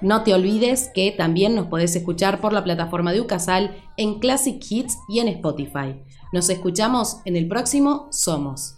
No 0.00 0.24
te 0.24 0.34
olvides 0.34 0.90
que 0.92 1.12
también 1.12 1.54
nos 1.54 1.68
podés 1.68 1.94
escuchar 1.94 2.40
por 2.40 2.52
la 2.52 2.64
plataforma 2.64 3.12
de 3.12 3.20
Ucasal 3.20 3.76
en 3.96 4.18
Classic 4.18 4.60
Hits 4.68 4.98
y 5.08 5.20
en 5.20 5.28
Spotify. 5.28 6.02
Nos 6.32 6.50
escuchamos 6.50 7.18
en 7.24 7.36
el 7.36 7.46
próximo 7.46 8.08
Somos. 8.10 8.77